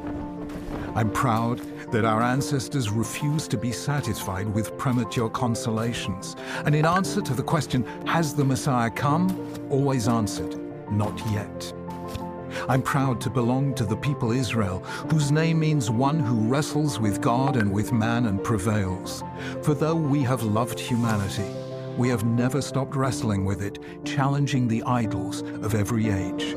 I'm 0.95 1.11
proud 1.11 1.61
that 1.91 2.05
our 2.05 2.23
ancestors 2.23 2.91
refused 2.91 3.51
to 3.51 3.57
be 3.57 3.73
satisfied 3.73 4.49
with 4.49 4.77
premature 4.79 5.29
consolations, 5.29 6.37
and 6.65 6.75
in 6.75 6.87
answer 6.87 7.21
to 7.21 7.35
the 7.35 7.43
question, 7.43 7.85
Has 8.07 8.35
the 8.35 8.45
Messiah 8.45 8.91
come? 8.91 9.29
always 9.71 10.07
answered, 10.09 10.57
Not 10.91 11.21
yet. 11.33 11.73
I'm 12.69 12.81
proud 12.81 13.21
to 13.23 13.31
belong 13.31 13.75
to 13.75 13.85
the 13.85 13.97
people 13.97 14.33
Israel, 14.33 14.79
whose 15.11 15.31
name 15.31 15.61
means 15.61 15.91
one 15.91 16.19
who 16.19 16.49
wrestles 16.49 16.99
with 16.99 17.21
God 17.21 17.57
and 17.57 17.71
with 17.71 17.93
man 17.93 18.27
and 18.27 18.43
prevails. 18.43 19.23
For 19.63 19.75
though 19.75 19.95
we 19.95 20.23
have 20.23 20.43
loved 20.43 20.81
humanity, 20.81 21.45
we 21.99 22.09
have 22.09 22.25
never 22.25 22.63
stopped 22.63 22.97
wrestling 22.97 23.45
with 23.45 23.63
it, 23.63 23.79
challenging 24.05 24.67
the 24.67 24.83
idols 24.85 25.43
of 25.43 25.75
every 25.75 26.09
age. 26.09 26.53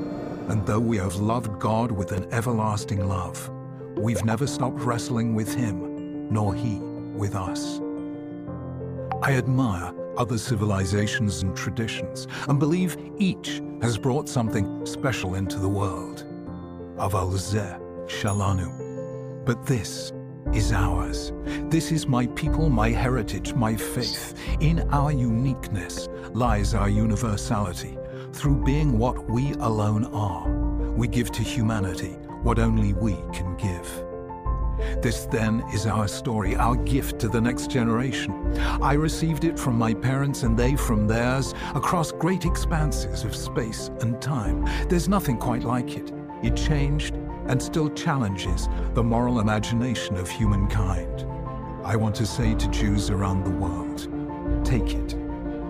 And 0.48 0.66
though 0.66 0.80
we 0.80 0.98
have 0.98 1.18
loved 1.18 1.60
God 1.60 1.92
with 1.92 2.14
an 2.14 2.32
everlasting 2.32 3.06
love, 3.06 3.50
we've 3.98 4.24
never 4.24 4.48
stopped 4.48 4.80
wrestling 4.80 5.36
with 5.36 5.54
Him, 5.54 6.32
nor 6.32 6.54
He 6.54 6.78
with 7.18 7.36
us. 7.36 7.82
I 9.22 9.34
admire 9.34 9.94
other 10.18 10.38
civilizations 10.38 11.44
and 11.44 11.56
traditions, 11.56 12.28
and 12.48 12.60
believe 12.60 12.98
each 13.18 13.62
has 13.82 13.98
brought 13.98 14.28
something 14.28 14.86
special 14.86 15.36
into 15.36 15.60
the 15.60 15.70
world. 15.70 16.26
Aval 16.98 17.34
zeh 17.34 17.80
shalanu. 18.08 19.46
But 19.46 19.66
this 19.66 20.12
is 20.54 20.72
ours. 20.72 21.32
This 21.70 21.92
is 21.92 22.08
my 22.08 22.28
people, 22.28 22.70
my 22.70 22.90
heritage, 22.90 23.54
my 23.54 23.76
faith. 23.76 24.34
In 24.60 24.82
our 24.90 25.12
uniqueness 25.12 26.10
lies 26.34 26.74
our 26.74 26.90
universality. 26.90 27.98
Through 28.34 28.64
being 28.64 28.98
what 28.98 29.30
we 29.30 29.54
alone 29.54 30.06
are, 30.06 30.48
we 30.94 31.08
give 31.08 31.32
to 31.32 31.44
humanity 31.44 32.16
what 32.44 32.60
only 32.60 32.94
we 32.94 33.14
can 33.34 33.56
give. 33.58 34.07
This 35.02 35.26
then 35.26 35.64
is 35.74 35.86
our 35.86 36.08
story, 36.08 36.56
our 36.56 36.76
gift 36.76 37.20
to 37.20 37.28
the 37.28 37.42
next 37.42 37.70
generation. 37.70 38.34
I 38.82 38.94
received 38.94 39.44
it 39.44 39.58
from 39.58 39.78
my 39.78 39.94
parents 39.94 40.44
and 40.44 40.58
they 40.58 40.76
from 40.76 41.08
theirs 41.08 41.54
across 41.76 42.12
great 42.12 42.46
expanses 42.46 43.24
of 43.24 43.36
space 43.36 43.90
and 44.02 44.22
time. 44.22 44.68
There's 44.88 45.10
nothing 45.10 45.38
quite 45.38 45.64
like 45.64 45.98
it. 45.98 46.12
It 46.44 46.56
changed 46.56 47.16
and 47.48 47.62
still 47.62 47.90
challenges 47.90 48.68
the 48.94 49.04
moral 49.04 49.40
imagination 49.40 50.18
of 50.18 50.30
humankind. 50.30 51.26
I 51.84 51.96
want 51.96 52.16
to 52.16 52.26
say 52.26 52.54
to 52.54 52.68
Jews 52.70 53.10
around 53.10 53.44
the 53.44 53.52
world, 53.52 54.08
take 54.66 54.94
it, 54.94 55.16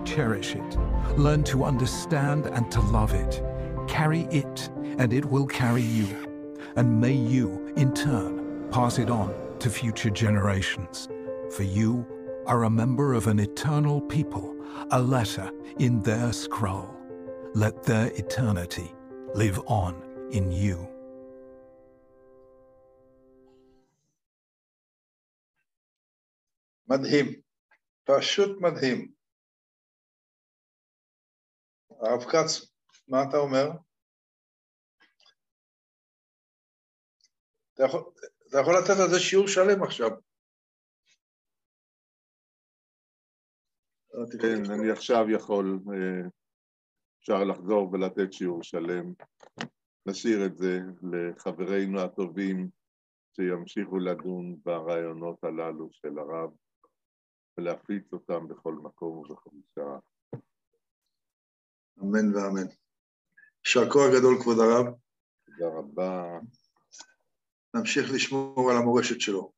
cherish 0.04 0.56
it, 0.56 0.76
learn 1.16 1.44
to 1.44 1.64
understand 1.64 2.46
and 2.46 2.70
to 2.72 2.80
love 2.80 3.14
it. 3.14 3.42
Carry 3.86 4.22
it, 4.30 4.68
and 4.98 5.12
it 5.12 5.24
will 5.24 5.46
carry 5.46 5.82
you. 5.82 6.08
And 6.76 7.00
may 7.00 7.12
you, 7.12 7.72
in 7.76 7.94
turn, 7.94 8.37
pass 8.71 8.99
it 8.99 9.09
on 9.09 9.33
to 9.59 9.69
future 9.69 10.09
generations. 10.09 11.07
For 11.55 11.63
you 11.63 12.05
are 12.45 12.63
a 12.63 12.69
member 12.69 13.13
of 13.13 13.27
an 13.27 13.39
eternal 13.39 14.01
people, 14.01 14.55
a 14.91 15.01
letter 15.01 15.51
in 15.79 16.01
their 16.01 16.33
scroll. 16.33 16.89
Let 17.53 17.83
their 17.83 18.07
eternity 18.07 18.91
live 19.35 19.59
on 19.67 19.93
in 20.31 20.51
you. 20.51 20.87
מדהים, 26.87 27.41
פשוט 28.03 28.61
מדהים. 28.61 29.11
הרב 32.01 32.23
כץ, 32.23 32.71
מה 33.07 33.23
אתה 33.29 33.37
אומר? 33.37 33.69
אתה 37.73 37.83
יכול, 37.83 38.13
אתה 38.48 38.58
יכול 38.58 38.74
לתת 38.78 39.00
על 39.00 39.10
זה 39.10 39.20
שיעור 39.20 39.48
שלם 39.48 39.82
עכשיו. 39.82 40.10
כן, 44.40 44.70
אני 44.70 44.90
עכשיו 44.90 45.30
יכול, 45.30 45.78
אה, 45.92 46.28
אפשר 47.20 47.44
לחזור 47.44 47.92
ולתת 47.92 48.32
שיעור 48.32 48.62
שלם. 48.62 49.12
נשאיר 50.06 50.46
את 50.46 50.56
זה 50.56 50.80
לחברינו 51.02 52.00
הטובים 52.00 52.68
שימשיכו 53.36 53.98
לדון 53.98 54.56
ברעיונות 54.64 55.44
הללו 55.44 55.88
של 55.92 56.18
הרב 56.18 56.50
ולהפיץ 57.58 58.12
אותם 58.12 58.48
בכל 58.48 58.74
מקום 58.74 59.16
ובכל 59.16 59.50
שעה. 59.74 59.98
אמן 62.02 62.34
ואמן. 62.34 62.68
יישר 63.64 63.90
כוח 63.92 64.06
גדול, 64.18 64.42
כבוד 64.42 64.56
הרב. 64.58 64.94
תודה 65.46 65.78
רבה. 65.78 66.38
נמשיך 67.74 68.12
לשמור 68.14 68.70
על 68.70 68.76
המורשת 68.76 69.20
שלו. 69.20 69.52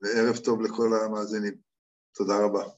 וערב 0.00 0.36
טוב 0.44 0.62
לכל 0.62 0.90
המאזינים. 1.04 1.54
תודה 2.14 2.34
רבה. 2.44 2.77